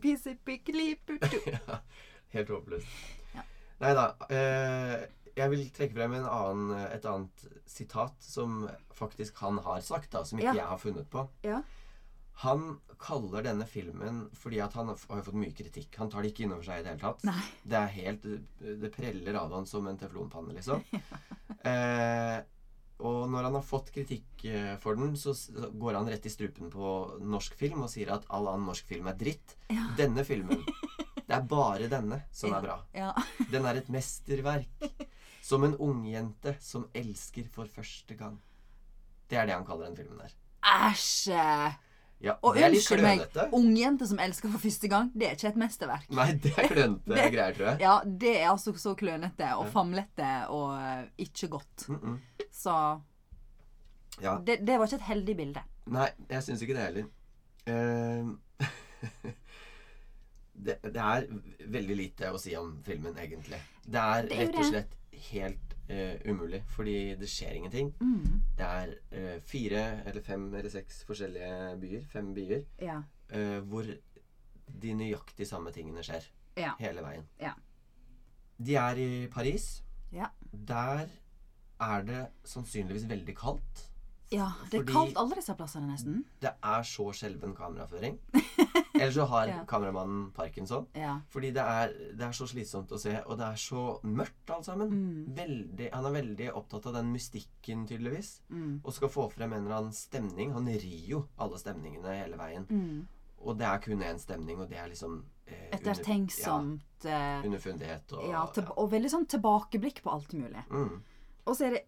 P-C-P-C. 0.00 1.58
Helt 2.34 2.48
håpløst. 2.50 2.86
Nei 3.80 3.92
da. 3.96 4.06
Jeg 5.34 5.50
vil 5.50 5.64
trekke 5.74 5.96
frem 5.96 6.12
en 6.20 6.26
annen, 6.30 6.74
et 6.94 7.06
annet 7.10 7.46
sitat 7.66 8.14
som 8.22 8.68
faktisk 8.94 9.40
han 9.42 9.58
har 9.64 9.80
sagt, 9.82 10.12
da, 10.14 10.22
som 10.24 10.38
ikke 10.38 10.52
Ja. 10.52 10.60
jeg 10.62 10.70
har 10.70 10.78
funnet 10.78 11.10
på. 11.10 11.24
Ja. 11.42 11.62
Han 12.42 12.80
kaller 12.98 13.42
denne 13.46 13.66
filmen 13.66 14.24
fordi 14.34 14.60
at 14.62 14.72
han 14.74 14.88
har 14.90 14.96
fått 14.98 15.34
mye 15.38 15.54
kritikk. 15.54 15.94
Han 15.98 16.10
tar 16.10 16.22
det 16.22 16.32
ikke 16.32 16.46
inn 16.46 16.54
over 16.54 16.66
seg 16.66 16.80
i 16.80 16.82
det 16.82 16.94
hele 16.94 17.02
tatt. 17.02 17.22
Nei. 17.26 17.42
Det 17.62 17.78
er 17.78 17.92
helt 17.98 18.26
Det 18.82 18.90
preller 18.94 19.38
av 19.38 19.52
han 19.54 19.66
som 19.66 19.86
en 19.86 19.98
teflonpanne, 19.98 20.54
liksom. 20.54 20.82
eh, 21.70 22.40
og 23.04 23.28
når 23.30 23.48
han 23.48 23.56
har 23.58 23.66
fått 23.66 23.90
kritikk 23.94 24.44
eh, 24.46 24.74
for 24.82 24.94
den, 24.98 25.16
så 25.18 25.34
så 25.34 25.70
går 25.74 25.94
han 25.98 26.10
rett 26.10 26.26
i 26.26 26.32
strupen 26.32 26.70
på 26.70 26.94
norsk 27.22 27.54
film 27.58 27.82
og 27.82 27.90
sier 27.90 28.12
at 28.14 28.26
all 28.30 28.46
annen 28.50 28.66
norsk 28.70 28.86
film 28.86 29.10
er 29.10 29.18
dritt. 29.18 29.56
Ja. 29.70 29.88
Denne 29.98 30.24
filmen 30.26 30.62
Det 31.26 31.32
er 31.38 31.46
bare 31.48 31.88
denne 31.88 32.20
som 32.34 32.52
er 32.52 32.60
bra. 32.66 32.78
Ja. 32.94 33.12
Den 33.50 33.64
er 33.66 33.78
et 33.80 33.88
mesterverk. 33.90 34.90
Som 35.44 35.64
en 35.66 35.74
ungjente 35.76 36.54
som 36.64 36.86
elsker 36.96 37.48
for 37.52 37.68
første 37.68 38.16
gang. 38.16 38.38
Det 39.28 39.36
er 39.36 39.48
det 39.48 39.56
han 39.58 39.66
kaller 39.68 39.90
den 39.90 39.96
filmen 39.98 40.20
der. 40.22 40.32
Æsj! 40.64 41.34
Ja, 42.24 42.32
Og 42.40 42.56
unnskyld 42.56 43.02
meg, 43.04 43.24
ungjente 43.52 44.06
som 44.08 44.20
elsker 44.22 44.48
for 44.54 44.62
første 44.62 44.88
gang, 44.88 45.10
det 45.12 45.26
er 45.28 45.34
ikke 45.36 45.50
et 45.50 45.58
mesterverk. 45.60 46.06
Nei, 46.16 46.30
det 46.40 46.54
er 46.56 46.68
klønete 46.70 47.10
Det- 47.18 47.32
greier, 47.34 47.52
tror 47.58 47.66
jeg. 47.68 47.80
Ja, 47.84 47.96
det 48.22 48.32
er 48.40 48.48
altså 48.50 48.72
så 48.80 48.94
klønete 48.96 49.50
og 49.58 49.68
famlete 49.74 50.30
og 50.48 50.78
eh, 50.78 51.04
ikke 51.26 51.48
godt. 51.48 51.88
Mm 51.88 51.98
-mm. 52.00 52.18
Så 52.52 53.00
Ja. 54.22 54.38
det, 54.46 54.66
det 54.66 54.78
var 54.78 54.86
ikke 54.86 54.96
et 54.96 55.02
heldig 55.12 55.36
bilde. 55.36 55.62
Nei, 55.86 56.08
jeg 56.30 56.42
syns 56.42 56.62
ikke 56.62 56.74
det 56.74 56.82
heller. 56.82 57.04
Uh, 57.68 58.36
det, 60.66 60.78
det 60.82 60.96
er 60.96 61.26
veldig 61.66 61.96
lite 61.96 62.30
å 62.32 62.38
si 62.38 62.54
om 62.56 62.78
filmen, 62.84 63.16
egentlig. 63.18 63.60
Det 63.84 64.00
er 64.00 64.22
Det 64.22 64.32
er 64.32 64.46
rett 64.46 64.56
og 64.56 64.64
slett 64.64 64.96
helt 65.32 65.74
uh, 65.90 66.14
umulig, 66.30 66.62
fordi 66.74 67.14
det 67.20 67.28
skjer 67.30 67.56
ingenting. 67.58 67.92
Mm. 68.00 68.40
Det 68.58 68.66
er 68.66 68.94
uh, 69.12 69.40
fire 69.40 69.84
eller 70.06 70.22
fem 70.24 70.46
eller 70.54 70.70
seks 70.72 71.02
forskjellige 71.08 71.76
byer, 71.82 72.04
fem 72.12 72.32
byer, 72.36 72.64
Ja. 72.82 73.00
uh, 73.34 73.58
hvor 73.68 73.88
de 74.82 74.94
nøyaktig 74.96 75.46
samme 75.48 75.72
tingene 75.72 76.02
skjer. 76.06 76.26
Ja. 76.56 76.72
Hele 76.80 77.02
veien. 77.04 77.26
Ja. 77.40 77.52
De 78.64 78.76
er 78.78 79.00
i 79.02 79.26
Paris. 79.32 79.82
Ja. 80.12 80.28
Der 80.52 81.06
er 81.80 82.02
det 82.06 82.22
sannsynligvis 82.46 83.08
veldig 83.10 83.34
kaldt. 83.36 83.88
Ja. 84.34 84.48
Det 84.70 84.80
er 84.80 84.84
kaldt 84.88 85.16
alle 85.20 85.36
disse 85.38 85.54
plassene, 85.58 85.86
nesten. 85.92 86.24
Det 86.42 86.50
er 86.62 86.82
så 86.88 87.06
skjelven 87.16 87.54
kameraføring. 87.56 88.18
Eller 88.94 89.10
så 89.14 89.24
har 89.30 89.46
Ja. 89.50 89.64
kameramannen 89.66 90.28
parkinson. 90.36 90.86
Ja. 90.94 91.16
Fordi 91.30 91.50
det 91.54 91.62
er, 91.62 91.88
det 92.14 92.22
er 92.28 92.32
så 92.36 92.46
slitsomt 92.50 92.92
å 92.94 92.98
se, 93.00 93.16
og 93.26 93.38
det 93.40 93.46
er 93.48 93.56
så 93.58 93.84
mørkt 94.06 94.50
alt 94.54 94.68
sammen. 94.68 94.90
Mm. 94.94 95.34
Veldig, 95.38 95.88
han 95.92 96.06
er 96.10 96.14
veldig 96.20 96.50
opptatt 96.54 96.86
av 96.90 96.94
den 97.00 97.10
mystikken, 97.14 97.86
tydeligvis. 97.90 98.36
Mm. 98.50 98.80
Og 98.84 98.92
skal 98.94 99.08
få 99.10 99.28
frem 99.34 99.52
en 99.52 99.64
eller 99.66 99.80
annen 99.80 99.92
stemning. 99.96 100.52
Han 100.54 100.66
rir 100.70 101.08
jo 101.10 101.24
alle 101.38 101.58
stemningene 101.58 102.14
hele 102.22 102.38
veien. 102.38 102.66
Mm. 102.70 103.06
Og 103.44 103.58
det 103.58 103.66
er 103.66 103.82
kun 103.84 104.00
én 104.06 104.18
stemning, 104.22 104.60
og 104.62 104.70
det 104.70 104.78
er 104.80 104.88
liksom 104.88 105.18
eh, 105.46 105.66
Ettertenksomt. 105.76 107.04
eh, 107.04 107.10
Ja, 107.10 107.42
underfundighet 107.44 108.12
og 108.16 108.28
ja, 108.30 108.44
og 108.78 108.90
veldig 108.94 109.10
sånn 109.12 109.26
tilbakeblikk 109.28 110.00
på 110.06 110.10
alt 110.14 110.32
mulig. 110.32 110.62
Mm. 110.70 111.02
Og 111.46 111.56
så 111.58 111.66
er 111.66 111.74
det 111.76 111.82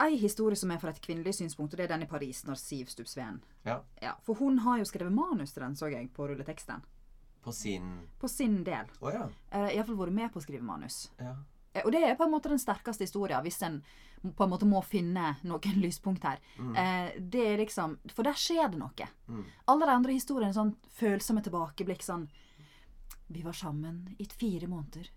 ei 0.00 0.16
historie 0.16 0.56
som 0.56 0.70
er 0.70 0.78
fra 0.78 0.90
et 0.90 1.00
kvinnelig 1.00 1.34
synspunkt, 1.34 1.74
og 1.74 1.78
det 1.78 1.84
er 1.84 1.88
den 1.96 2.02
i 2.02 2.06
Paris, 2.10 2.44
når 2.44 2.54
Siv 2.56 2.86
Stubbsveen 2.86 3.40
Ja. 3.64 3.80
ja, 4.02 4.12
For 4.22 4.34
hun 4.34 4.58
har 4.58 4.78
jo 4.78 4.84
skrevet 4.84 5.12
manus 5.12 5.52
til 5.52 5.62
den, 5.62 5.76
så 5.76 5.90
jeg, 5.90 6.10
på 6.12 6.26
rulleteksten. 6.28 6.82
På 7.42 7.52
sin 7.52 8.08
På 8.18 8.28
sin 8.28 8.64
del. 8.64 8.86
Oh, 9.00 9.10
ja. 9.12 9.28
Eh, 9.50 9.76
Iallfall 9.76 9.96
vært 9.96 10.12
med 10.12 10.32
på 10.32 10.38
å 10.38 10.42
skrive 10.42 10.62
manus. 10.62 11.10
ja. 11.20 11.34
Eh, 11.74 11.82
Og 11.84 11.92
det 11.92 12.02
er 12.04 12.14
på 12.16 12.24
en 12.24 12.30
måte 12.30 12.48
den 12.48 12.58
sterkeste 12.58 13.04
historien, 13.04 13.42
hvis 13.42 13.62
en 13.62 13.82
på 14.22 14.44
en 14.44 14.50
måte 14.50 14.66
må 14.66 14.82
finne 14.84 15.36
noen 15.42 15.80
lyspunkt 15.82 16.22
her. 16.22 16.38
Eh, 16.58 17.18
det 17.18 17.46
er 17.46 17.56
liksom 17.58 17.98
For 18.14 18.22
der 18.22 18.32
skjer 18.38 18.70
det 18.70 18.78
noe. 18.78 19.08
Mm. 19.28 19.44
Alle 19.66 19.86
de 19.86 19.92
andre 19.92 20.12
historiene 20.12 20.50
er 20.50 20.58
sånn 20.60 20.76
følsomme 20.88 21.42
tilbakeblikk. 21.42 22.02
Sånn 22.02 22.28
Vi 23.28 23.42
var 23.42 23.52
sammen 23.52 24.14
i 24.18 24.24
fire 24.26 24.68
måneder. 24.68 25.08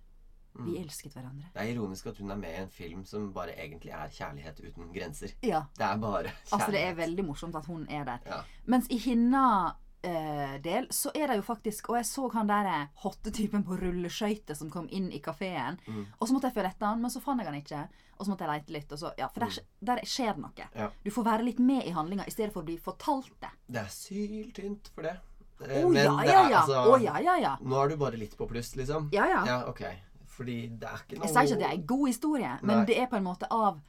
Vi 0.64 0.78
elsket 0.80 1.14
hverandre. 1.14 1.50
Det 1.54 1.62
er 1.62 1.72
ironisk 1.74 2.08
at 2.08 2.18
hun 2.18 2.32
er 2.32 2.38
med 2.40 2.54
i 2.54 2.62
en 2.64 2.70
film 2.72 3.06
som 3.06 3.32
bare 3.36 3.56
egentlig 3.60 3.92
er 3.92 4.12
kjærlighet 4.14 4.62
uten 4.64 4.94
grenser. 4.94 5.34
Ja. 5.44 5.66
Det 5.76 5.84
er 5.88 5.98
bare 5.98 6.32
kjærlighet. 6.32 6.52
Altså, 6.56 6.72
det 6.72 6.84
er 6.86 6.94
veldig 6.96 7.26
morsomt 7.26 7.56
at 7.60 7.66
hun 7.66 7.88
er 7.90 8.06
der. 8.08 8.20
Ja. 8.26 8.38
Mens 8.72 8.88
i 8.90 8.98
hinna 8.98 9.76
eh, 10.06 10.56
del 10.64 10.88
så 10.94 11.12
er 11.14 11.28
det 11.28 11.36
jo 11.40 11.44
faktisk 11.46 11.90
Og 11.90 11.98
jeg 12.00 12.08
så 12.08 12.30
han 12.34 12.48
der 12.48 12.88
hottetypen 13.04 13.66
på 13.68 13.78
rulleskøyter 13.82 14.56
som 14.56 14.72
kom 14.72 14.88
inn 14.90 15.12
i 15.12 15.20
kafeen. 15.20 15.80
Mm. 15.88 16.06
Og 16.20 16.28
så 16.28 16.34
måtte 16.34 16.52
jeg 16.52 16.58
følge 16.60 16.74
etter 16.76 16.88
han, 16.88 17.02
men 17.04 17.12
så 17.12 17.22
fant 17.24 17.42
jeg 17.42 17.52
han 17.52 17.60
ikke. 17.60 17.84
Og 18.16 18.26
så 18.26 18.32
måtte 18.32 18.48
jeg 18.48 18.54
leite 18.54 18.76
litt. 18.78 18.92
Og 18.96 19.00
så, 19.02 19.12
ja, 19.20 19.28
for 19.34 19.44
der, 19.44 19.62
der 19.92 20.04
skjer 20.08 20.34
det 20.38 20.46
noe. 20.46 20.56
Mm. 20.56 20.82
Ja. 20.86 20.90
Du 21.04 21.12
får 21.12 21.30
være 21.30 21.48
litt 21.50 21.60
med 21.60 21.84
i 21.84 21.96
handlinga 21.96 22.28
i 22.28 22.34
stedet 22.34 22.54
for 22.56 22.64
å 22.64 22.70
bli 22.70 22.78
fortalt 22.80 23.34
det. 23.44 23.52
Det 23.68 23.82
er 23.84 23.92
syltynt 23.92 24.92
for 24.96 25.10
det. 25.10 25.18
Å 25.56 25.68
oh, 25.88 25.94
ja, 25.96 26.12
ja, 26.28 26.50
ja. 26.52 26.62
altså- 26.62 26.82
oh, 26.92 26.98
ja, 27.00 27.20
ja, 27.24 27.38
ja. 27.40 27.54
Nå 27.64 27.78
er 27.80 27.94
du 27.94 27.96
bare 27.98 28.18
litt 28.20 28.36
på 28.38 28.48
pluss, 28.48 28.74
liksom? 28.76 29.08
Ja, 29.16 29.28
ja. 29.32 29.44
Ja, 29.48 29.60
ok. 29.72 29.86
Fordi 30.36 30.56
det 30.80 30.88
er 30.90 30.98
ikke 31.04 31.18
noe 31.20 31.28
Jeg 31.28 31.34
sier 31.34 31.44
ikke 31.48 31.54
at 31.54 31.60
det 31.60 31.68
er 31.70 31.78
en 31.80 31.86
god 31.88 32.08
historie, 32.08 32.54
men 32.62 32.86
det 32.90 32.98
er 33.00 33.06
på 33.12 33.16
en 33.18 33.24
måte 33.24 33.48
av 33.52 33.80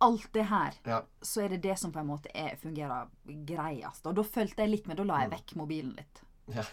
alt 0.00 0.26
det 0.34 0.44
her, 0.50 0.72
Ja. 0.86 1.02
så 1.22 1.44
er 1.44 1.48
det 1.54 1.62
det 1.62 1.78
som 1.78 1.92
på 1.92 2.00
en 2.00 2.06
måte 2.08 2.28
er, 2.34 2.56
fungerer 2.56 3.08
greiest. 3.46 4.06
Og 4.06 4.14
da 4.16 4.22
fulgte 4.22 4.62
jeg 4.64 4.70
litt 4.70 4.86
med. 4.86 4.96
Da 4.96 5.04
la 5.04 5.20
jeg 5.22 5.30
Mm. 5.30 5.36
vekk 5.38 5.54
mobilen 5.56 5.94
litt. 5.96 6.22
Ja. 6.48 6.64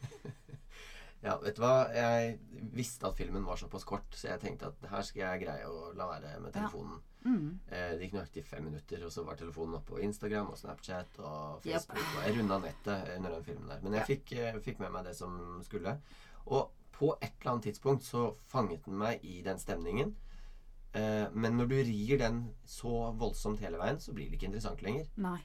ja, 1.22 1.36
vet 1.42 1.56
du 1.56 1.60
hva? 1.62 1.90
Jeg 1.94 2.38
visste 2.72 3.06
at 3.10 3.16
filmen 3.20 3.44
var 3.44 3.56
såpass 3.60 3.84
kort, 3.84 4.08
så 4.16 4.30
jeg 4.32 4.40
tenkte 4.40 4.70
at 4.70 4.88
her 4.90 5.02
skal 5.06 5.20
jeg 5.26 5.42
greie 5.44 5.66
å 5.68 5.92
la 5.96 6.06
være 6.08 6.40
med 6.40 6.54
Ja. 6.54 6.60
telefonen. 6.62 7.00
Mm. 7.24 7.58
Eh, 7.68 7.90
det 7.98 8.00
gikk 8.06 8.14
nøyaktig 8.16 8.44
fem 8.48 8.64
minutter, 8.64 9.04
og 9.04 9.10
så 9.12 9.24
var 9.26 9.36
telefonen 9.36 9.74
oppe 9.76 9.92
på 9.92 10.00
Instagram 10.02 10.48
og 10.54 10.56
Snapchat 10.58 11.18
og 11.18 11.60
Yep. 11.66 11.72
Facebook. 11.74 11.98
Og 12.16 12.24
jeg 12.26 12.38
runda 12.38 12.58
nettet 12.58 13.16
under 13.18 13.30
den 13.30 13.44
filmen 13.44 13.68
der. 13.68 13.80
Men 13.82 13.92
jeg 13.92 14.00
Ja. 14.00 14.14
fikk, 14.14 14.32
eh, 14.38 14.60
fikk 14.60 14.78
med 14.80 14.92
meg 14.92 15.04
det 15.04 15.16
som 15.16 15.60
skulle. 15.62 15.98
Og 16.46 16.70
på 17.00 17.14
et 17.20 17.32
eller 17.40 17.54
annet 17.56 17.70
tidspunkt 17.70 18.04
så 18.04 18.26
fanget 18.52 18.84
den 18.86 18.98
meg 19.00 19.24
i 19.24 19.40
den 19.46 19.58
stemningen. 19.62 20.12
Eh, 20.92 21.28
men 21.38 21.54
når 21.54 21.68
du 21.70 21.74
rir 21.86 22.18
den 22.18 22.38
så 22.66 23.12
voldsomt 23.14 23.60
hele 23.62 23.78
veien, 23.78 24.00
så 24.02 24.10
blir 24.12 24.26
det 24.26 24.40
ikke 24.40 24.48
interessant 24.48 24.80
lenger. 24.82 25.04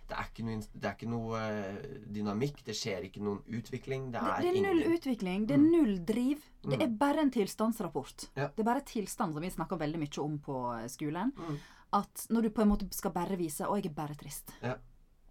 Det 0.09 0.15
er 0.17 0.29
ikke 0.31 0.45
noe, 0.47 0.63
det 0.73 0.87
er 0.89 0.95
ikke 0.95 1.09
noe 1.11 1.41
eh, 1.43 1.99
dynamikk. 2.15 2.63
Det 2.65 2.73
skjer 2.73 3.05
ikke 3.05 3.21
noen 3.21 3.43
utvikling. 3.53 4.07
Det 4.09 4.23
Det, 4.23 4.31
er, 4.31 4.41
det 4.41 4.49
er 4.49 4.57
null 4.65 4.81
ingen 4.81 4.95
utvikling, 4.97 5.45
det 5.45 5.53
er 5.59 5.61
null 5.61 5.93
driv. 6.05 6.41
Det 6.65 6.79
Mm. 6.79 6.81
er 6.81 6.97
bare 6.97 7.21
en 7.21 7.29
tilstandsrapport. 7.31 8.29
Ja. 8.35 8.47
Det 8.55 8.59
er 8.65 8.69
bare 8.71 8.81
tilstand 8.81 9.33
som 9.37 9.41
vi 9.45 9.51
snakker 9.53 9.77
veldig 9.77 9.99
mye 10.01 10.23
om 10.25 10.39
på 10.39 10.55
eh, 10.79 10.87
skolen. 10.89 11.31
Mm. 11.37 11.59
At 11.93 12.25
når 12.33 12.41
du 12.41 12.49
på 12.49 12.61
en 12.65 12.71
måte 12.73 12.87
skal 12.91 13.11
bare 13.13 13.37
vise 13.37 13.61
'Å, 13.63 13.75
jeg 13.77 13.85
er 13.91 13.93
bare 13.93 14.15
trist'. 14.17 14.49
Ja. 14.63 14.75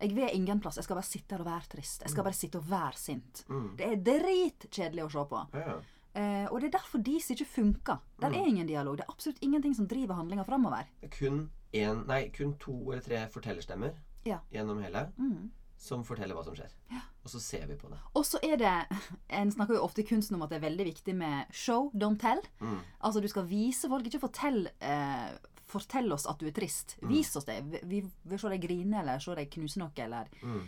Jeg 0.01 0.15
vil 0.15 0.31
ingen 0.33 0.61
plass. 0.61 0.77
Jeg 0.77 0.85
skal 0.85 0.97
bare 0.97 1.07
sitte 1.11 1.35
her 1.35 1.41
og 1.43 1.47
være 1.47 1.69
trist. 1.71 2.03
Jeg 2.03 2.11
skal 2.11 2.25
bare 2.25 2.35
sitte 2.35 2.59
og 2.59 2.71
være 2.71 2.97
sint. 2.97 3.45
Mm. 3.49 3.77
Det 3.77 3.87
er 3.87 3.97
dritkjedelig 3.97 5.05
å 5.05 5.11
se 5.11 5.25
på. 5.31 5.43
Ja, 5.55 5.67
ja. 5.67 5.81
Eh, 6.15 6.47
og 6.51 6.61
det 6.61 6.69
er 6.69 6.79
derfor 6.79 7.03
dis 7.03 7.31
ikke 7.31 7.45
funker. 7.47 7.99
Der 8.21 8.29
Mm. 8.31 8.35
er 8.35 8.47
ingen 8.47 8.67
dialog. 8.67 8.97
Det 8.97 9.05
er 9.07 9.13
absolutt 9.13 9.39
ingenting 9.43 9.75
som 9.75 9.87
driver 9.89 10.15
handlinga 10.15 10.45
framover. 10.45 10.85
Er 11.03 11.09
kun, 11.09 11.51
en, 11.73 12.05
nei, 12.07 12.29
kun 12.29 12.55
to 12.59 12.91
eller 12.93 13.03
tre 13.03 13.27
fortellerstemmer 13.29 13.93
Ja. 14.25 14.39
gjennom 14.53 14.83
hele 14.83 15.13
Mm. 15.19 15.51
som 15.77 16.05
forteller 16.05 16.35
hva 16.35 16.45
som 16.45 16.55
skjer. 16.55 16.71
Og 17.25 17.31
så 17.31 17.41
ser 17.41 17.67
vi 17.67 17.75
på 17.75 17.89
det. 17.91 17.99
Og 18.15 18.25
så 18.25 18.39
er 18.43 18.57
det 18.57 18.87
En 19.31 19.51
snakker 19.51 19.75
jo 19.75 19.83
ofte 19.83 20.01
i 20.01 20.05
kunsten 20.07 20.35
om 20.35 20.43
at 20.43 20.51
det 20.51 20.63
er 20.63 20.69
veldig 20.71 20.85
viktig 20.95 21.15
med 21.17 21.47
show, 21.53 21.91
don't 21.95 22.19
tell. 22.21 22.41
Mm. 22.61 22.79
Altså 23.03 23.21
du 23.21 23.29
skal 23.29 23.45
vise 23.47 23.89
folk, 23.89 24.05
ikke 24.07 24.21
fortell 24.21 24.69
eh, 24.81 25.37
Fortell 25.67 26.13
oss 26.13 26.27
at 26.27 26.39
du 26.39 26.47
er 26.47 26.53
trist. 26.53 26.97
Mm. 27.03 27.09
Vis 27.09 27.35
oss 27.37 27.45
det. 27.47 27.65
Vi 27.85 28.03
vil 28.27 28.39
se 28.39 28.49
deg 28.51 28.61
grine 28.61 29.01
eller 29.01 29.19
se 29.19 29.35
deg 29.35 29.51
knuse 29.51 29.79
noe. 29.79 29.91
Eller 29.97 30.27
Mm. 30.43 30.61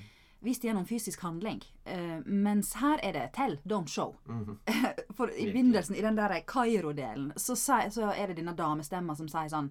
Vis 0.44 0.60
det 0.60 0.68
gjennom 0.68 0.86
fysisk 0.86 1.20
handling. 1.24 1.62
Uh, 1.88 2.20
mens 2.26 2.74
her 2.80 3.00
er 3.02 3.12
det 3.16 3.24
tell, 3.36 3.58
don't 3.64 3.88
show. 3.88 4.16
Mhm. 4.28 4.58
For 5.16 5.30
i 5.32 5.46
begynnelsen, 5.52 5.96
i 5.96 6.02
den 6.04 6.16
der 6.18 6.34
Kairo-delen, 6.46 7.32
så, 7.40 7.56
så 7.56 8.10
er 8.12 8.26
det 8.28 8.36
denne 8.36 8.54
damestemma 8.56 9.16
som 9.16 9.28
sier 9.32 9.48
sånn 9.48 9.70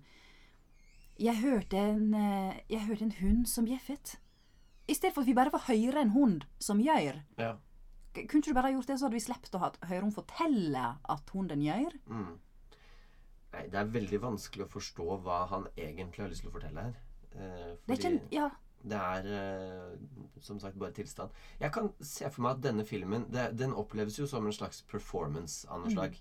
Jeg 1.22 1.38
hørte 1.40 1.78
en, 1.78 2.14
eh, 2.14 2.58
jeg 2.70 2.88
hørte 2.90 3.06
en 3.06 3.14
hund 3.22 3.46
som 3.48 3.66
bjeffet. 3.66 4.18
I 4.88 4.94
stedet 4.94 5.14
for 5.16 5.22
at 5.24 5.30
vi 5.30 5.36
bare 5.38 5.54
får 5.54 5.68
høre 5.70 6.02
en 6.02 6.12
hund 6.12 6.44
som 6.60 6.82
gjør. 6.84 7.22
Ja. 7.40 7.54
Kunne 8.16 8.42
ikke 8.42 8.52
du 8.52 8.58
bare 8.58 8.74
gjort 8.74 8.88
det, 8.88 8.98
så 9.00 9.06
hadde 9.08 9.16
vi 9.18 9.24
sluppet 9.24 9.56
å 9.56 9.62
høre 9.88 10.02
hun 10.04 10.12
fortelle 10.16 10.84
at 11.16 11.32
hunden 11.34 11.64
gjør? 11.64 11.96
Mm. 12.08 12.36
Nei, 13.56 13.64
det 13.72 13.80
er 13.80 13.90
veldig 13.96 14.20
vanskelig 14.24 14.66
å 14.66 14.72
forstå 14.72 15.18
hva 15.24 15.40
han 15.54 15.68
egentlig 15.78 16.24
har 16.26 16.32
lyst 16.32 16.44
til 16.44 16.52
å 16.52 16.56
fortelle 16.58 16.86
her. 16.90 16.96
Eh, 17.32 17.74
Det 17.88 17.96
er 17.96 18.02
ikke 18.02 18.36
Ja. 18.36 18.50
Det 18.86 19.00
er 19.02 19.28
eh, 19.40 19.96
som 20.46 20.60
sagt 20.62 20.78
bare 20.80 20.94
tilstand. 20.94 21.34
Jeg 21.60 21.72
kan 21.74 21.90
se 22.06 22.30
for 22.30 22.46
meg 22.46 22.58
at 22.58 22.64
denne 22.68 22.86
filmen 22.86 23.26
det, 23.34 23.50
Den 23.58 23.74
oppleves 23.74 24.20
jo 24.20 24.28
som 24.30 24.46
en 24.46 24.54
slags 24.54 24.84
performance 24.92 25.68
av 25.68 25.80
noe 25.82 25.90
Mm. 25.90 25.96
slag. 25.98 26.20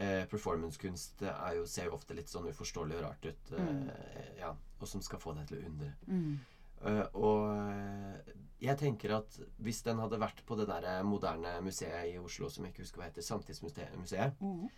Eh, 0.00 0.24
Performancekunst 0.30 1.22
er 1.22 1.58
ser 1.66 1.90
jo 1.90 1.92
ofte 1.98 2.14
litt 2.16 2.28
sånn 2.30 2.48
uforståelig 2.48 2.96
og 2.96 3.02
rart 3.04 3.26
ut. 3.26 3.52
Eh, 3.58 4.38
ja, 4.38 4.54
og 4.80 4.88
som 4.88 5.02
skal 5.02 5.18
få 5.20 5.34
deg 5.36 5.48
til 5.50 5.58
å 5.60 5.66
undre. 5.66 5.92
Mm. 6.06 6.38
Uh, 6.80 7.04
og 7.12 7.42
eh, 7.60 8.30
jeg 8.64 8.78
tenker 8.80 9.12
at 9.18 9.34
hvis 9.60 9.82
den 9.84 9.98
hadde 10.00 10.16
vært 10.18 10.40
på 10.48 10.56
det 10.56 10.66
der 10.70 11.02
moderne 11.04 11.58
museet 11.60 12.14
i 12.14 12.18
Oslo 12.18 12.48
som 12.48 12.64
jeg 12.64 12.72
ikke 12.72 12.86
husker 12.86 13.02
hva 13.02 13.10
heter, 13.10 13.20
Samtidsmuseet, 13.26 14.40
Mm. 14.40 14.70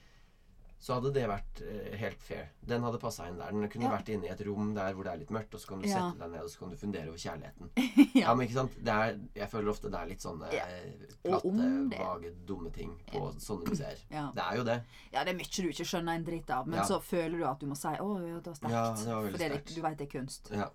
Så 0.83 0.97
hadde 0.97 1.13
det 1.15 1.23
vært 1.31 1.61
eh, 1.63 1.93
helt 2.01 2.23
fair. 2.27 2.49
Den 2.67 2.83
hadde 2.83 2.99
passa 2.99 3.29
inn 3.31 3.37
der. 3.39 3.53
Den 3.55 3.69
kunne 3.71 3.87
Ja. 3.87 3.93
vært 3.95 4.09
inne 4.11 4.27
i 4.27 4.33
et 4.33 4.41
rom 4.49 4.73
der 4.75 4.93
hvor 4.97 5.05
det 5.07 5.13
er 5.13 5.21
litt 5.21 5.31
mørkt, 5.31 5.55
og 5.55 5.61
så 5.63 5.69
kan 5.71 5.81
du 5.85 5.87
Ja. 5.89 6.01
sette 6.11 6.19
deg 6.25 6.31
ned 6.33 6.43
og 6.43 6.51
så 6.51 6.59
kan 6.59 6.71
du 6.71 6.77
fundere 6.81 7.09
over 7.13 7.21
kjærligheten. 7.23 7.71
ja. 8.17 8.21
ja. 8.27 8.35
men 8.35 8.49
ikke 8.49 8.55
sant? 8.59 8.73
Er, 8.85 9.21
jeg 9.39 9.49
føler 9.53 9.71
ofte 9.71 9.91
det 9.95 10.01
er 10.01 10.11
litt 10.11 10.27
sånne 10.27 10.51
eh, 10.51 11.07
platte, 11.23 11.69
vage, 11.95 12.35
dumme 12.51 12.73
ting 12.75 12.97
på 13.13 13.23
sånne 13.39 13.69
museer. 13.71 14.03
Ja. 14.11 14.27
Det 14.35 14.43
er 14.43 14.57
jo 14.59 14.65
det. 14.65 14.79
ja, 15.13 15.23
det 15.25 15.31
er 15.33 15.39
mye 15.39 15.63
du 15.63 15.69
ikke 15.71 15.87
skjønner 15.87 16.15
en 16.19 16.25
dritt 16.25 16.51
av, 16.51 16.67
men 16.67 16.83
så 16.85 16.99
føler 17.01 17.39
du 17.39 17.45
at 17.47 17.61
du 17.61 17.67
må 17.67 17.77
si 17.79 17.87
'Å, 17.89 18.11
ja, 18.27 18.41
det 18.43 18.47
var 18.51 18.59
sterkt'. 18.59 18.71
Ja, 18.71 18.95
det 18.99 19.07
var 19.15 19.23
veldig 19.23 19.31
For 19.33 19.39
det 19.39 19.47
er 19.53 19.55
sterkt. 19.61 19.75
du 19.75 19.81
veit 19.83 19.99
det 19.99 20.09
er 20.11 20.19
kunst. 20.21 20.51
Ja. 20.51 20.69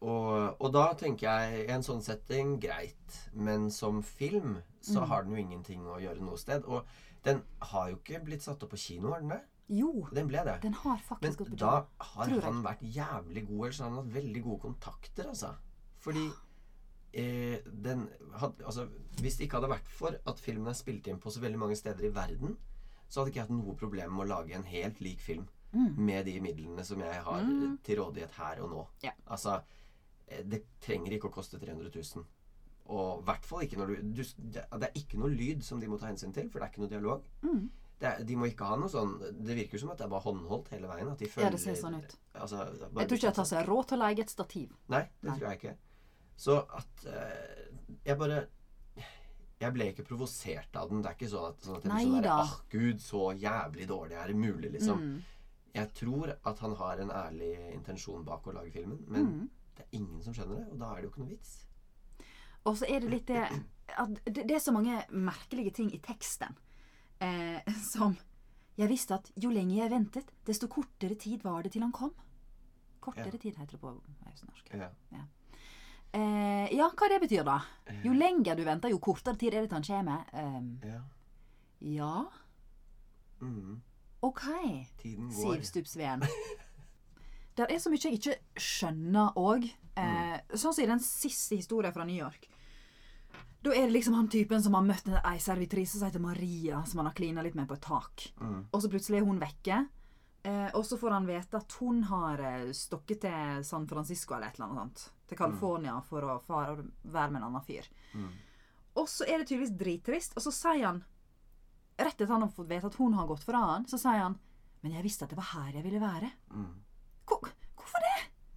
Og, 0.00 0.54
og 0.62 0.72
da 0.72 0.92
tenker 0.94 1.26
jeg 1.26 1.64
i 1.68 1.72
en 1.74 1.82
sånn 1.82 2.02
setting 2.04 2.58
greit. 2.62 3.16
Men 3.34 3.70
som 3.70 4.02
film 4.02 4.60
så 4.80 5.00
Mm. 5.02 5.08
har 5.08 5.22
den 5.24 5.32
jo 5.34 5.38
ingenting 5.42 5.80
å 5.86 5.98
gjøre 6.00 6.20
noe 6.22 6.36
sted. 6.38 6.62
Og 6.66 6.84
den 7.28 7.42
har 7.70 7.90
jo 7.92 7.96
ikke 8.00 8.20
blitt 8.26 8.44
satt 8.46 8.62
opp 8.66 8.70
på 8.74 8.80
kino, 8.80 9.12
har 9.14 9.20
den 9.24 9.34
det? 9.36 9.40
Jo, 9.78 9.90
Den 10.16 10.28
ble 10.30 10.40
det. 10.46 10.54
den 10.62 10.72
har 10.80 10.96
Men 10.96 11.04
faktisk 11.04 11.42
på 11.50 11.56
da 11.60 11.72
har 12.00 12.30
han 12.46 12.62
vært 12.64 12.80
jævlig 12.88 13.42
god, 13.50 13.64
eller 13.66 13.76
så 13.76 13.82
har 13.84 13.90
han 13.90 13.98
hatt 14.00 14.14
veldig 14.14 14.42
gode 14.46 14.60
kontakter, 14.62 15.28
altså. 15.28 15.50
Fordi 16.00 16.22
eh, 17.12 17.58
den 17.84 18.08
had, 18.40 18.52
Altså, 18.64 18.86
hvis 19.20 19.36
det 19.36 19.44
ikke 19.48 19.58
hadde 19.60 19.70
vært 19.74 19.88
for 19.92 20.16
at 20.26 20.40
filmen 20.40 20.68
er 20.72 20.78
spilt 20.78 21.06
inn 21.10 21.18
på 21.20 21.30
så 21.34 21.40
veldig 21.42 21.58
mange 21.60 21.76
steder 21.76 22.04
i 22.08 22.14
verden, 22.14 22.56
så 23.08 23.20
hadde 23.20 23.30
ikke 23.32 23.40
jeg 23.42 23.48
hatt 23.48 23.56
noe 23.56 23.76
problem 23.76 24.12
med 24.16 24.26
å 24.26 24.28
lage 24.28 24.54
en 24.56 24.64
helt 24.68 25.00
lik 25.00 25.20
film 25.20 25.46
Mm. 25.74 25.98
med 26.00 26.24
de 26.24 26.40
midlene 26.40 26.82
som 26.84 26.98
jeg 27.04 27.22
har 27.24 27.42
Mm. 27.44 27.78
til 27.84 27.98
rådighet 28.00 28.30
her 28.38 28.62
og 28.62 28.70
nå. 28.70 28.86
Ja. 29.02 29.10
Altså, 29.26 29.60
eh, 30.28 30.42
det 30.42 30.62
trenger 30.80 31.12
ikke 31.12 31.28
å 31.28 31.32
koste 31.34 31.58
300 31.60 31.90
000. 32.16 32.24
Og 32.88 33.20
i 33.20 33.24
hvert 33.28 33.44
fall 33.44 33.64
ikke 33.66 33.76
når 33.76 33.90
du, 33.90 34.12
du 34.16 34.22
Det 34.48 34.86
er 34.88 34.94
ikke 34.96 35.18
noe 35.20 35.28
lyd 35.28 35.60
som 35.66 35.80
de 35.80 35.88
må 35.92 35.98
ta 36.00 36.08
hensyn 36.08 36.32
til, 36.32 36.46
for 36.48 36.58
det 36.62 36.68
er 36.68 36.72
ikke 36.72 36.80
noe 36.86 36.92
dialog. 36.94 37.26
Mm. 37.44 37.66
Det 37.98 38.12
de 38.28 38.36
må 38.38 38.46
ikke 38.46 38.64
ha 38.70 38.76
noe 38.78 38.88
sånn 38.92 39.16
Det 39.42 39.56
virker 39.58 39.80
som 39.82 39.90
at 39.90 39.98
det 39.98 40.04
er 40.06 40.12
bare 40.12 40.22
håndholdt 40.24 40.68
hele 40.72 40.86
veien. 40.88 41.08
De 41.18 41.28
Ja, 41.34 41.50
det 41.50 41.60
ser 41.60 41.74
sånn 41.76 41.98
ut. 41.98 42.14
Altså, 42.34 42.62
Jeg 42.70 43.08
tror 43.10 43.18
ikke 43.18 43.26
jeg 43.28 43.34
tar 43.40 43.48
seg 43.50 43.66
råd 43.68 43.88
til 43.90 43.98
å 43.98 44.02
leie 44.04 44.20
et 44.24 44.30
stativ. 44.32 44.72
Nei, 44.94 45.02
det 45.20 45.28
Nei. 45.30 45.36
tror 45.38 45.48
jeg 45.50 45.58
ikke. 45.60 45.74
Så 46.38 46.56
at 46.78 47.04
uh, 47.10 47.98
Jeg 48.06 48.18
bare 48.22 48.46
Jeg 49.60 49.72
ble 49.74 49.88
ikke 49.92 50.06
provosert 50.06 50.76
av 50.78 50.88
den. 50.92 51.02
Det 51.02 51.10
er 51.10 51.16
ikke 51.18 51.30
sånn 51.34 51.48
at, 51.50 51.60
sånn 51.66 51.76
at 51.80 51.84
jeg 51.88 51.92
blir 51.92 52.12
sånn 52.14 52.26
der, 52.28 52.52
gud, 52.70 53.00
så 53.02 53.22
jævlig 53.34 53.88
dårlig 53.90 54.14
er 54.22 54.30
det 54.32 54.36
mulig, 54.38 54.70
liksom. 54.78 55.02
Mm. 55.02 55.22
Jeg 55.74 55.90
tror 55.98 56.30
at 56.46 56.58
han 56.64 56.74
har 56.78 57.02
en 57.02 57.10
ærlig 57.10 57.50
intensjon 57.74 58.22
bak 58.24 58.46
å 58.46 58.54
lage 58.54 58.70
filmen, 58.72 59.02
men 59.08 59.26
Mm. 59.26 59.48
det 59.76 59.84
er 59.84 59.98
ingen 59.98 60.22
som 60.22 60.32
skjønner 60.32 60.62
det, 60.62 60.68
og 60.72 60.78
da 60.78 60.92
er 60.92 60.94
det 61.02 61.04
jo 61.04 61.10
ikke 61.10 61.24
noe 61.24 61.32
vits. 61.34 61.50
Og 62.64 62.76
så 62.78 62.86
er 62.88 63.00
det 63.00 63.10
litt 63.10 63.26
det 63.26 63.44
at 63.98 64.18
det, 64.24 64.50
er 64.50 64.58
så 64.60 64.72
mange 64.72 64.98
merkelige 65.10 65.70
ting 65.78 65.92
i 65.94 65.98
teksten 65.98 66.54
eh, 67.20 67.62
som 67.92 68.16
Jeg 68.78 68.88
visste 68.88 69.14
at 69.14 69.30
jo 69.36 69.50
lenger 69.50 69.76
jeg 69.82 69.90
ventet, 69.90 70.28
desto 70.46 70.68
kortere 70.68 71.16
tid 71.18 71.42
var 71.42 71.62
det 71.62 71.72
til 71.72 71.82
han 71.82 71.92
kom. 71.92 72.12
Kortere 73.00 73.32
Ja. 73.32 73.38
tid 73.38 73.56
heter 73.56 73.72
det 73.72 73.80
på 73.80 73.90
østnorsk. 74.28 74.68
Ja. 74.74 74.90
Eh, 76.12 76.68
ja, 76.76 76.86
hva 76.88 77.08
det 77.10 77.20
betyr 77.20 77.42
da? 77.44 77.56
Jo 78.04 78.12
lenger 78.12 78.54
du 78.56 78.62
venter, 78.64 78.88
jo 78.90 78.98
kortere 78.98 79.36
tid 79.36 79.54
er 79.54 79.66
det 79.66 79.70
til 79.70 79.82
han 79.82 80.06
kommer. 80.06 80.24
Eh, 80.32 80.92
ja. 80.92 81.00
ja, 81.80 82.24
Mm. 83.40 83.80
OK, 84.22 84.42
Tiden 84.98 85.30
Der 87.58 87.72
er 87.74 87.80
så 87.82 87.90
mye 87.90 88.02
jeg 88.04 88.20
ikke 88.20 88.36
skjønner 88.62 89.34
òg. 89.38 89.66
Eh, 89.98 90.36
sånn 90.54 90.74
som 90.74 90.84
i 90.84 90.90
den 90.90 91.02
siste 91.02 91.58
historien 91.58 91.94
fra 91.94 92.06
New 92.06 92.18
York. 92.18 92.46
Da 93.66 93.72
er 93.74 93.88
det 93.88 93.96
liksom 93.96 94.14
han 94.14 94.28
typen 94.30 94.62
som 94.62 94.76
har 94.78 94.84
møtt 94.86 95.08
ei 95.18 95.38
servitrise 95.42 95.98
som 95.98 96.06
heter 96.06 96.22
Maria, 96.22 96.84
som 96.86 97.00
han 97.02 97.08
har 97.10 97.16
klina 97.18 97.42
litt 97.42 97.56
med 97.58 97.66
på 97.66 97.74
et 97.74 97.82
tak. 97.82 98.28
Og 98.70 98.82
så 98.84 98.90
plutselig 98.92 99.18
er 99.18 99.26
hun 99.26 99.40
vekke. 99.42 99.80
Eh, 100.46 100.68
og 100.78 100.84
så 100.86 100.96
får 101.00 101.16
han 101.16 101.26
vite 101.26 101.58
at 101.58 101.74
hun 101.80 102.04
har 102.06 102.38
eh, 102.38 102.70
stokket 102.72 103.24
til 103.26 103.64
San 103.66 103.88
Francisco 103.90 104.36
eller 104.36 104.52
et 104.52 104.60
eller 104.60 104.68
annet 104.68 104.78
sånt. 104.84 105.08
Til 105.28 105.40
California 105.42 105.96
for 106.06 106.24
å 106.24 106.38
fare 106.46 106.76
og 106.76 106.84
være 107.02 107.32
med 107.34 107.42
en 107.42 107.48
annen 107.50 107.66
fyr. 107.66 107.88
Og 108.98 109.08
så 109.10 109.26
er 109.26 109.38
det 109.42 109.48
tydeligvis 109.50 109.74
drittrist. 109.78 110.36
Og 110.38 110.46
så 110.46 110.54
sier 110.54 110.86
han, 110.86 111.02
rett 111.98 112.14
etter 112.14 112.30
han 112.32 112.46
har 112.46 112.54
fått 112.54 112.70
vite 112.70 112.86
at 112.86 112.98
hun 113.02 113.18
har 113.18 113.26
gått 113.26 113.44
fra 113.44 113.64
han, 113.74 113.88
så 113.90 113.98
sier 113.98 114.22
han 114.22 114.38
Men 114.80 114.94
jeg 114.94 115.02
visste 115.02 115.26
at 115.26 115.32
det 115.34 115.36
var 115.40 115.50
her 115.56 115.74
jeg 115.74 115.82
ville 115.82 115.98
være. 115.98 116.30
Mm. 116.54 116.74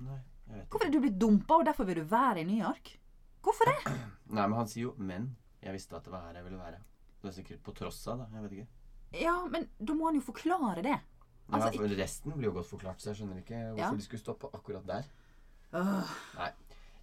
Nei, 0.02 0.18
jeg 0.48 0.56
vet 0.56 0.64
ikke. 0.64 0.70
Hvorfor 0.74 0.88
er 0.88 0.92
du 0.96 1.00
blitt 1.04 1.20
dumpa, 1.22 1.54
og 1.62 1.66
derfor 1.66 1.88
vil 1.90 1.96
du 2.02 2.04
være 2.12 2.42
i 2.42 2.44
New 2.48 2.58
York? 2.64 2.94
Hvorfor 3.46 3.70
det? 3.72 3.94
Nei, 4.36 4.48
men 4.48 4.54
han 4.58 4.68
sier 4.68 4.84
jo 4.90 4.94
'men'. 4.98 5.30
Jeg 5.62 5.74
visste 5.74 5.96
at 5.96 6.04
det 6.06 6.12
var 6.12 6.22
her 6.28 6.34
jeg 6.40 6.44
ville 6.46 6.58
være. 6.60 6.80
Det 7.22 7.30
er 7.30 7.36
sikkert 7.36 7.64
på 7.64 7.74
tross 7.78 8.08
av, 8.08 8.18
da. 8.18 8.26
Jeg 8.34 8.44
vet 8.44 8.52
ikke. 8.52 8.68
Ja, 9.22 9.36
men 9.48 9.68
da 9.78 9.94
må 9.94 10.06
han 10.10 10.16
jo 10.16 10.22
forklare 10.26 10.82
det. 10.82 10.98
Ja, 11.52 11.56
Altså, 11.58 11.78
for 11.78 11.96
Resten 12.00 12.32
blir 12.32 12.48
jo 12.50 12.54
godt 12.56 12.66
forklart, 12.70 13.02
så 13.02 13.10
jeg 13.12 13.16
skjønner 13.20 13.38
ikke 13.42 13.60
hvorfor 13.60 13.78
Ja. 13.78 13.92
de 13.96 14.02
skulle 14.02 14.20
stoppe 14.24 14.48
akkurat 14.54 14.86
der. 14.88 15.04
Uh. 15.74 16.04
Nei. 16.38 16.50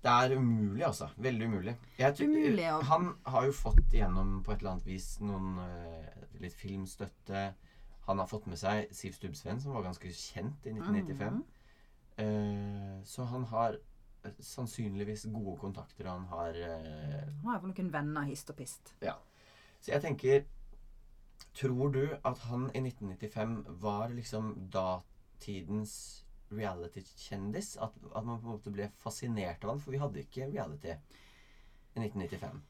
Det 0.03 0.11
er 0.11 0.37
umulig, 0.39 0.83
altså. 0.87 1.09
Veldig 1.19 1.47
umulig. 1.49 1.77
Tror- 1.99 2.25
Umulig, 2.27 2.59
ja. 2.63 2.81
Han 2.81 3.15
har 3.27 3.45
jo 3.45 3.53
fått 3.53 3.93
igjennom 3.93 4.43
på 4.45 4.53
et 4.53 4.59
eller 4.59 4.71
annet 4.71 4.87
vis 4.87 5.21
noen 5.21 5.59
eh, 5.59 6.25
litt 6.41 6.55
filmstøtte. 6.55 7.55
Han 8.07 8.19
har 8.19 8.27
fått 8.27 8.47
med 8.47 8.59
seg 8.59 8.89
Siv 8.95 9.13
Stubbsveen, 9.13 9.61
som 9.61 9.73
var 9.75 9.83
ganske 9.83 10.09
kjent 10.09 10.67
i 10.67 10.71
1995. 10.73 11.33
Mhm. 11.35 11.45
Eh, 12.19 13.03
så 13.05 13.25
han 13.31 13.45
har 13.45 13.79
eh, 14.25 14.39
sannsynligvis 14.41 15.29
gode 15.33 15.57
kontakter, 15.61 16.07
og 16.07 16.17
han 16.17 16.29
har 16.33 16.61
eh, 16.61 17.27
Han 17.27 17.45
har 17.47 17.59
iallfall 17.59 17.75
noen 17.75 17.93
venner 17.95 18.27
hist 18.27 18.51
og 18.51 18.59
pist. 18.59 18.95
Ja. 19.05 19.19
Så 19.81 19.95
jeg 19.95 20.03
tenker 20.07 20.47
Tror 21.55 21.93
du 21.95 22.03
at 22.27 22.41
han 22.51 22.67
i 22.75 22.81
1995 22.83 23.53
var 23.83 24.11
liksom 24.11 24.51
datidens 24.75 26.25
reality-kjendis? 26.51 27.77
At, 27.83 27.95
at 28.15 28.27
man 28.27 28.41
på 28.41 28.49
en 28.49 28.57
måte 28.57 28.73
ble 28.75 28.89
fascinert 28.99 29.63
av 29.65 29.73
han? 29.73 29.83
For 29.83 29.95
vi 29.95 30.01
hadde 30.03 30.23
ikke 30.23 30.49
reality 30.51 30.91
i 30.91 32.03
1995. 32.03 32.61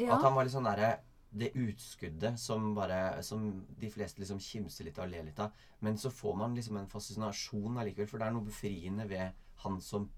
Ja. 0.00 0.14
At 0.14 0.24
han 0.24 0.36
var 0.36 0.46
litt 0.46 0.54
sånn 0.54 0.68
derre 0.68 0.92
Det 1.30 1.52
utskuddet 1.54 2.38
som 2.42 2.72
bare 2.74 3.22
Som 3.22 3.66
de 3.78 3.90
fleste 3.90 4.18
liksom 4.20 4.40
kimser 4.42 4.88
litt 4.88 4.98
av 4.98 5.04
og 5.06 5.12
ler 5.12 5.28
litt 5.28 5.38
av. 5.38 5.52
Men 5.80 5.98
så 5.98 6.10
får 6.10 6.36
man 6.36 6.54
liksom 6.54 6.76
en 6.76 6.88
fascinasjon 6.90 7.78
allikevel, 7.78 8.08
for 8.10 8.18
det 8.18 8.26
er 8.26 8.34
noe 8.34 8.48
befriende 8.48 9.06
ved 9.08 9.30
han 9.62 9.80
som 9.80 10.08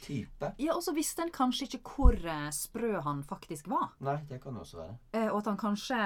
type. 0.00 0.54
ja, 0.58 0.74
og 0.74 0.82
så 0.84 0.94
visste 0.96 1.22
en 1.22 1.32
kanskje 1.32 1.66
ikke 1.68 1.80
hvor 1.94 2.16
eh, 2.16 2.48
sprø 2.54 3.00
han 3.04 3.22
faktisk 3.24 3.68
var. 3.68 3.90
Nei, 4.00 4.16
det 4.28 4.40
kan 4.42 4.54
det 4.54 4.64
også 4.64 4.80
være. 4.80 4.96
Eh, 5.12 5.28
og 5.28 5.40
at 5.42 5.50
han 5.52 5.60
kanskje 5.60 6.00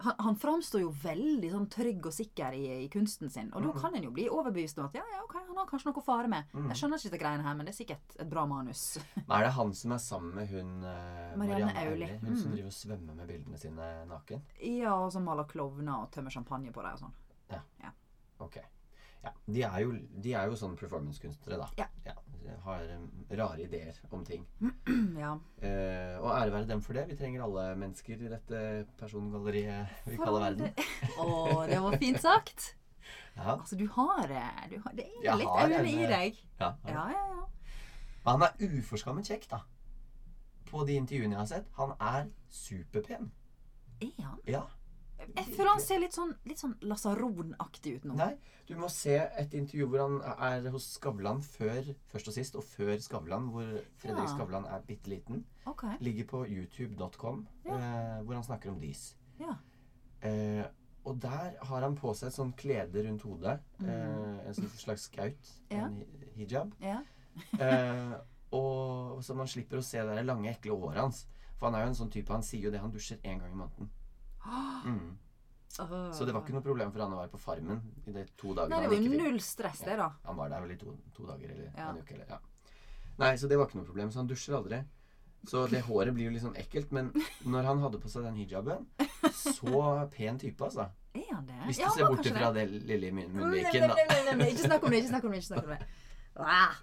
Han, 0.00 0.14
han 0.18 0.36
framstår 0.40 0.80
jo 0.80 0.90
veldig 1.02 1.50
sånn 1.52 1.66
trygg 1.68 2.06
og 2.08 2.12
sikker 2.16 2.54
i, 2.56 2.62
i 2.84 2.88
kunsten 2.88 3.28
sin. 3.30 3.50
Og 3.52 3.62
da 3.66 3.72
kan 3.80 3.94
en 3.98 4.06
jo 4.06 4.10
bli 4.16 4.24
overbevist 4.32 4.78
om 4.80 4.86
at 4.88 4.94
ja, 4.96 5.02
ja, 5.12 5.20
ok, 5.26 5.34
han 5.48 5.58
har 5.60 5.66
kanskje 5.68 5.90
noe 5.90 6.00
å 6.00 6.04
fare 6.06 6.30
med. 6.32 6.48
Jeg 6.70 6.78
skjønner 6.80 6.96
ikke 7.02 7.10
dette 7.10 7.20
greiene 7.24 7.44
her, 7.44 7.54
men 7.58 7.68
det 7.68 7.74
er 7.74 7.78
sikkert 7.82 8.16
et 8.18 8.30
bra 8.32 8.46
manus. 8.48 8.84
Men 9.26 9.36
er 9.38 9.44
det 9.48 9.52
han 9.58 9.74
som 9.76 9.92
er 9.92 10.00
sammen 10.06 10.34
med 10.40 10.48
hun 10.54 10.72
uh, 10.86 11.36
Marianne 11.36 11.76
Auli. 11.84 12.08
Hun 12.24 12.36
som 12.36 12.48
Mm. 12.50 12.54
driver 12.56 12.70
og 12.72 12.76
svømmer 12.80 13.14
med 13.20 13.28
bildene 13.28 13.58
sine 13.60 13.90
naken? 14.08 14.42
ja, 14.64 14.94
og 14.96 15.12
som 15.12 15.24
maler 15.28 15.44
klovner 15.50 16.02
og 16.06 16.10
tømmer 16.16 16.30
champagne 16.32 16.72
på 16.72 16.82
dem 16.82 16.96
og 16.96 17.02
sånn. 17.04 17.16
Ok. 18.40 18.56
Ja, 19.20 19.30
de 19.46 19.62
er 19.62 19.78
jo, 19.84 19.94
de 20.24 20.32
er 20.32 20.48
jo 20.48 20.56
sånn 20.56 20.76
performancekunstnere, 20.80 21.58
da. 21.60 21.68
Ja. 21.76 21.86
ja. 22.06 22.14
har 22.64 22.84
um, 22.96 23.06
rare 23.36 23.62
ideer 23.66 23.96
om 24.10 24.24
ting. 24.24 24.46
ja. 25.22 25.34
Eh, 25.60 26.16
og 26.20 26.30
ære 26.32 26.54
være 26.54 26.68
dem 26.70 26.82
for 26.82 26.96
det. 26.96 27.06
Vi 27.10 27.18
trenger 27.20 27.44
alle 27.44 27.66
mennesker 27.82 28.16
i 28.24 28.30
dette 28.32 28.62
persongalleriet 29.00 30.06
vi 30.08 30.16
For 30.16 30.24
kaller 30.24 30.46
verden. 30.48 30.72
Å, 31.20 31.66
det 31.68 31.82
var 31.84 31.98
fint 32.00 32.22
sagt. 32.22 32.74
Ja, 33.36 33.56
Altså, 33.58 33.76
du 33.76 33.86
har 33.92 34.24
det. 34.28 34.46
du 34.72 34.80
har, 34.84 34.96
Det 34.96 35.06
er 35.06 35.24
Jeg 35.24 35.40
litt 35.40 35.48
har 35.48 35.68
øyne 35.68 35.90
i 35.90 36.02
eh, 36.04 36.10
deg. 36.14 36.40
ja, 36.60 36.72
ja. 36.86 36.94
Ja, 36.96 37.04
ja, 37.16 37.26
ja. 37.36 37.46
Han 38.26 38.42
er 38.44 38.56
uforskammet 38.60 39.28
kjekk, 39.28 39.46
da. 39.50 39.62
På 40.70 40.84
de 40.86 40.96
intervjuene 41.00 41.34
jeg 41.34 41.40
har 41.40 41.48
sett. 41.50 41.70
Han 41.78 41.94
er 42.00 42.28
superpen. 42.52 43.32
Er 44.00 44.22
han? 44.24 44.38
Ja. 44.48 44.64
Jeg 45.36 45.44
føler 45.54 45.70
han 45.70 45.82
ser 45.84 46.00
litt 46.02 46.16
sånn, 46.16 46.32
litt 46.48 46.60
sånn 46.62 46.74
lasaronaktig 46.82 47.94
ut 47.98 48.08
nå. 48.08 48.16
Nei, 48.18 48.32
du 48.68 48.74
må 48.78 48.88
se 48.92 49.16
et 49.18 49.54
intervju 49.56 49.86
hvor 49.90 50.02
han 50.04 50.18
er 50.48 50.68
hos 50.72 50.86
Skavlan 50.96 51.42
før, 51.44 51.92
først 52.12 52.30
og 52.30 52.36
sist, 52.36 52.58
og 52.58 52.64
før 52.64 52.96
Skavlan, 53.02 53.50
hvor 53.54 53.68
Fredrik 54.00 54.26
Ja. 54.26 54.34
Skavlan 54.34 54.66
er 54.66 54.82
bitte 54.86 55.10
liten. 55.12 55.44
Okay. 55.66 55.96
Ligger 56.00 56.28
på 56.32 56.44
youtube.com, 56.48 57.46
eh, 57.66 58.20
hvor 58.24 58.34
han 58.34 58.44
snakker 58.44 58.70
om 58.70 58.80
dis. 58.80 59.14
Ja. 59.40 59.56
Eh, 60.22 60.64
og 61.04 61.20
der 61.20 61.54
har 61.62 61.80
han 61.80 61.96
på 61.96 62.12
seg 62.14 62.28
et 62.28 62.34
sånt 62.36 62.56
klede 62.56 63.06
rundt 63.06 63.22
hodet. 63.22 63.60
Eh, 63.80 64.46
en 64.46 64.54
sånn 64.54 64.68
slags 64.76 65.08
skaut. 65.08 65.52
Mm. 65.70 65.76
Ja. 65.76 65.86
En 65.86 66.04
hijab. 66.36 66.74
Ja. 66.80 66.98
Eh, 67.58 68.14
og 68.52 69.22
så 69.24 69.34
man 69.38 69.48
slipper 69.48 69.78
å 69.78 69.84
se 69.86 70.02
det 70.02 70.24
lange, 70.26 70.50
ekle 70.50 70.76
håret 70.76 71.00
hans. 71.00 71.26
For 71.56 71.68
han 71.68 71.78
er 71.78 71.84
jo 71.86 71.92
en 71.92 71.98
sånn 72.02 72.10
type, 72.12 72.32
han 72.32 72.42
sier 72.42 72.66
jo 72.68 72.70
det, 72.74 72.80
han 72.80 72.92
dusjer 72.92 73.20
én 73.22 73.38
gang 73.40 73.52
i 73.52 73.58
måneden. 73.62 73.90
Mm. 74.44 75.16
Så 75.70 76.24
det 76.26 76.32
var 76.34 76.42
ikke 76.42 76.54
noe 76.56 76.64
problem 76.64 76.90
for 76.92 77.00
han 77.04 77.12
å 77.14 77.18
være 77.20 77.30
på 77.32 77.38
Farmen 77.40 77.80
i 78.06 78.12
de 78.12 78.24
to 78.36 78.54
dagene 78.56 78.74
Nei, 78.74 78.80
det 78.82 78.90
var 78.90 79.04
jo 79.06 79.18
null 79.22 79.38
stress, 79.44 79.82
det, 79.86 79.96
da. 80.00 80.08
Han 80.26 80.36
var 80.36 80.50
der 80.50 80.64
vel 80.64 80.72
i 80.74 80.78
to, 80.80 80.96
to 81.14 81.26
dager 81.28 81.52
eller 81.52 81.68
Ja. 81.76 81.90
en 81.90 82.00
uke. 82.02 82.14
Eller, 82.16 82.26
ja. 82.28 82.38
Nei, 83.20 83.34
så 83.36 83.48
det 83.48 83.58
var 83.60 83.68
ikke 83.68 83.78
noe 83.78 83.86
problem. 83.86 84.10
Så 84.10 84.18
han 84.20 84.26
dusjer 84.30 84.56
aldri. 84.58 84.80
Så 85.48 85.62
det 85.70 85.80
håret 85.86 86.12
blir 86.16 86.26
jo 86.28 86.32
litt 86.34 86.42
sånn 86.42 86.56
ekkelt. 86.60 86.90
Men 86.92 87.12
når 87.48 87.68
han 87.70 87.78
hadde 87.84 88.00
på 88.02 88.10
seg 88.12 88.26
den 88.26 88.34
hijaben, 88.40 88.86
så 89.32 89.84
pen 90.12 90.38
type, 90.42 90.64
altså. 90.64 90.88
Er 91.14 91.30
han 91.34 91.46
det? 91.46 91.60
Hvis 91.68 91.78
du 91.80 91.84
Ja, 91.86 91.90
ser 91.94 92.10
bort 92.10 92.26
fra 92.26 92.50
det, 92.52 92.66
det 92.72 92.82
lille 92.90 93.12
munnviken, 93.12 93.88
da. 93.88 93.94
Ikke 94.50 94.66
snakk 94.66 94.84
om 94.84 94.90
det. 94.90 95.00
ikke 95.04 95.08
snakk 95.14 95.24
om 95.24 95.30
det, 95.32 95.40
ikke 95.40 95.52
snakk 95.52 95.64
om 95.64 95.70
det. 95.76 95.80
Ah. 96.40 96.74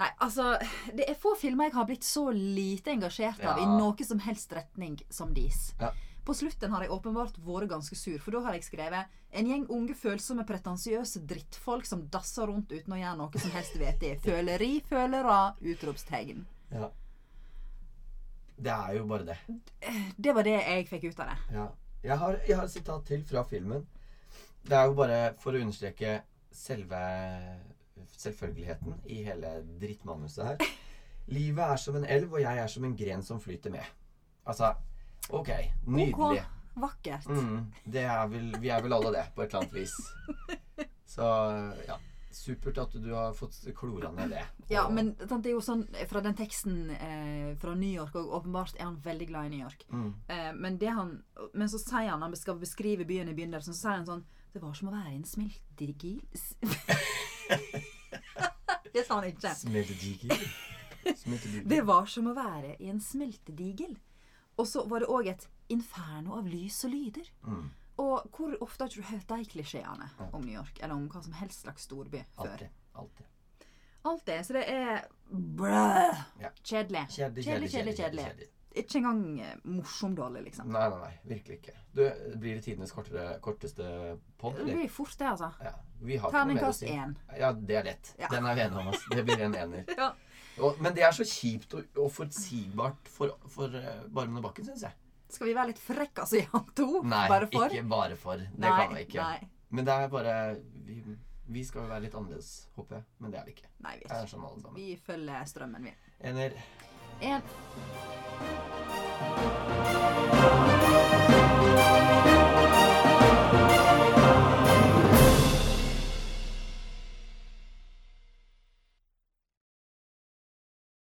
Nei, 0.00 0.08
altså 0.24 0.54
Det 0.96 1.04
er 1.10 1.16
få 1.20 1.34
filmer 1.36 1.68
jeg 1.68 1.74
har 1.74 1.84
blitt 1.84 2.06
så 2.06 2.22
lite 2.32 2.90
engasjert 2.94 3.42
av 3.44 3.58
i 3.60 3.66
noe 3.68 4.06
som 4.06 4.22
helst 4.24 4.52
retning 4.56 4.96
som 5.12 5.34
Dis. 5.36 5.74
Ja. 5.80 5.90
På 6.24 6.34
slutten 6.36 6.72
har 6.74 6.84
jeg 6.84 6.92
åpenbart 6.92 7.38
vært 7.44 7.70
ganske 7.70 7.96
sur, 7.96 8.18
for 8.20 8.36
da 8.36 8.42
har 8.44 8.56
jeg 8.56 8.66
skrevet 8.66 9.20
en 9.40 9.48
gjeng 9.48 9.66
unge, 9.72 9.94
følsomme, 9.96 10.44
pretensiøse 10.46 11.22
drittfolk 11.28 11.86
som 11.88 12.06
dasser 12.12 12.50
rundt 12.50 12.72
uten 12.72 12.96
å 12.96 12.98
gjøre 13.00 13.18
noe 13.20 13.42
som 13.42 13.54
helst 13.54 13.78
vettig. 13.80 14.16
Føleri, 14.24 14.72
følere, 14.88 15.38
utropstegn. 15.72 16.44
Ja. 16.74 16.90
Det 18.60 18.72
er 18.74 18.98
jo 18.98 19.06
bare 19.08 19.30
det. 19.30 19.38
Det 20.16 20.34
var 20.36 20.44
det 20.44 20.58
jeg 20.58 20.88
fikk 20.90 21.08
ut 21.08 21.22
av 21.24 21.32
det. 21.32 21.38
Ja. 21.56 21.68
Jeg, 22.02 22.16
har, 22.18 22.36
jeg 22.48 22.56
har 22.56 22.68
et 22.68 22.74
sitat 22.74 23.06
til 23.08 23.24
fra 23.28 23.44
filmen. 23.48 23.86
Det 24.64 24.76
er 24.76 24.88
jo 24.88 24.96
bare 24.98 25.20
for 25.40 25.56
å 25.56 25.62
understreke 25.62 26.18
selve 26.52 27.00
selvfølgeligheten 28.20 29.00
i 29.12 29.22
hele 29.24 29.54
drittmanuset 29.80 30.44
her. 30.44 30.60
Livet 31.36 31.64
er 31.64 31.80
som 31.80 31.96
en 31.96 32.04
elv, 32.04 32.32
og 32.34 32.42
jeg 32.42 32.60
er 32.60 32.70
som 32.72 32.84
en 32.84 32.96
gren 32.96 33.22
som 33.24 33.40
flyter 33.40 33.72
med. 33.72 33.86
Altså, 34.48 34.74
ok. 35.32 35.48
Nydelig. 35.86 36.44
Ok, 36.44 36.46
vakkert. 36.74 37.26
Mm, 37.28 37.72
det 37.84 38.04
er 38.04 38.28
vel, 38.30 38.52
vi 38.60 38.68
er 38.70 38.82
vel 38.84 38.92
alle 38.96 39.10
det, 39.16 39.24
på 39.34 39.42
et 39.42 39.48
eller 39.50 39.60
annet 39.64 39.74
vis. 39.74 39.94
Så 41.14 41.22
ja. 41.88 41.96
Supert 42.30 42.78
at 42.78 42.92
du 42.94 43.08
har 43.10 43.32
fått 43.34 43.56
klora 43.74 44.12
ned 44.14 44.30
det. 44.30 44.44
Ja, 44.70 44.84
men 44.88 45.16
det 45.18 45.48
er 45.50 45.56
jo 45.56 45.60
sånn 45.66 45.82
fra 46.08 46.20
den 46.22 46.36
teksten 46.38 46.90
eh, 46.94 47.56
fra 47.58 47.74
New 47.74 47.90
York, 47.90 48.14
og 48.20 48.30
åpenbart 48.38 48.76
er 48.78 48.84
han 48.86 49.00
veldig 49.02 49.26
glad 49.32 49.46
i 49.48 49.50
New 49.56 49.64
York. 49.64 49.82
mm, 49.90 50.12
Eh, 50.30 50.52
men, 50.54 50.78
det 50.78 50.88
han, 50.94 51.16
men 51.52 51.68
så 51.68 51.78
sier 51.82 52.06
han, 52.12 52.22
han 52.22 52.36
skal 52.38 52.54
beskrive 52.60 53.04
byen 53.04 53.28
i 53.28 53.34
begynnelsen, 53.34 53.74
så 53.74 53.80
sier 53.80 53.96
han 53.98 54.06
sånn 54.06 54.22
Det 54.54 54.62
var 54.62 54.74
som 54.78 54.88
å 54.88 54.92
være 54.94 55.10
i 55.10 55.16
en 55.18 55.26
smeltedigel 55.26 56.20
Det 58.94 59.04
sa 59.06 59.14
han 59.20 59.28
ikke. 59.28 59.52
Smeltedigel. 59.54 60.38
Det 61.74 61.80
var 61.86 62.06
som 62.10 62.30
å 62.30 62.34
være 62.36 62.74
i 62.78 62.90
en 62.90 63.00
smeltedigel. 63.02 63.94
Og 64.60 64.68
så 64.68 64.84
var 64.90 65.00
det 65.02 65.08
òg 65.08 65.30
et 65.32 65.46
inferno 65.72 66.36
av 66.38 66.48
lys 66.50 66.82
og 66.84 66.92
lyder. 66.92 67.30
Mm, 67.46 67.68
Og 68.00 68.30
hvor 68.36 68.54
ofte 68.64 68.84
har 68.84 68.92
ikke 68.92 69.02
du 69.02 69.10
hørt 69.10 69.28
de 69.32 69.50
klisjeene 69.54 70.06
om 70.32 70.40
New 70.44 70.54
York? 70.54 70.78
Eller 70.80 70.94
om 70.94 71.08
hva 71.12 71.20
som 71.24 71.34
helst 71.36 71.64
slags 71.66 71.84
storby 71.88 72.22
før? 72.36 72.68
alltid. 72.94 73.26
Det. 74.24 74.38
Så 74.46 74.52
det 74.56 74.62
er 74.72 75.02
brø. 75.28 75.68
Ja. 76.40 76.48
Kjedelig. 76.64 77.02
Kjedelig, 77.12 77.44
Kjedelig, 77.44 77.70
kjedelig, 77.70 77.96
kjedelig. 77.98 78.48
Ikke 78.70 79.00
engang 79.00 79.40
eh, 79.42 79.54
morsom 79.66 80.14
dårlig, 80.14 80.44
liksom. 80.46 80.68
Nei, 80.70 80.86
nei, 80.92 80.98
nei. 81.02 81.14
Virkelig 81.26 81.56
ikke. 81.58 81.72
Du, 81.92 82.02
blir 82.38 82.54
det 82.54 82.62
tidenes 82.64 82.92
kortere, 82.94 83.24
korteste 83.42 83.86
pod, 84.38 84.54
Det 84.60 84.76
blir 84.76 84.88
fort 84.88 85.16
det, 85.18 85.26
altså. 85.26 85.50
Ja. 85.64 85.72
Terningkast 86.30 86.84
si. 86.84 86.86
én. 86.94 87.16
Ja, 87.38 87.50
det 87.52 87.76
er 87.80 87.88
lett. 87.90 88.12
Ja. 88.18 88.30
Den 88.30 88.46
er 88.46 88.54
vi 88.54 88.62
enige 88.68 88.84
om. 88.84 88.88
ass. 88.94 89.04
Det 89.10 89.24
blir 89.26 89.42
en 89.48 89.56
ener. 89.58 89.84
Ja. 89.98 90.12
Men 90.80 90.96
det 90.96 91.04
er 91.06 91.14
så 91.16 91.24
kjipt 91.26 91.74
og, 91.78 91.86
og 91.96 92.10
forutsigbart 92.14 93.08
for, 93.10 93.36
for 93.52 93.72
uh, 93.76 94.04
Barmen 94.12 94.40
og 94.42 94.48
Bakken, 94.48 94.66
syns 94.68 94.84
jeg. 94.88 94.94
Skal 95.30 95.46
vi 95.46 95.54
være 95.54 95.70
litt 95.70 95.82
frekke 95.82 96.24
altså, 96.24 96.36
i 96.40 96.44
han 96.50 96.66
to? 96.76 96.88
Nei, 97.06 97.26
bare 97.30 97.46
for? 97.50 97.70
ikke 97.70 97.88
bare 97.90 98.16
for. 98.18 98.36
Det 98.42 98.62
nei, 98.64 98.70
kan 98.76 98.94
vi 98.96 99.02
ikke. 99.06 99.22
Nei. 99.22 99.40
Men 99.70 99.86
det 99.86 99.94
er 99.94 100.08
bare 100.10 100.34
Vi 100.88 100.96
Vi 101.50 101.62
skal 101.66 101.82
jo 101.82 101.88
være 101.90 102.02
litt 102.06 102.14
annerledes, 102.14 102.50
håper 102.76 102.96
jeg. 102.98 103.04
Men 103.18 103.32
det 103.32 103.38
er 103.40 103.44
vi 103.46 103.50
ikke. 103.56 103.68
Nei, 103.86 103.94
vi 103.98 104.04
er 104.06 104.26
ikke. 104.26 104.30
sånn. 104.34 104.74
Vi 104.76 104.88
følger 105.06 105.44
strømmen, 105.50 105.82
vi. 105.90 105.92
Ener. 106.30 106.50
En 107.20 107.42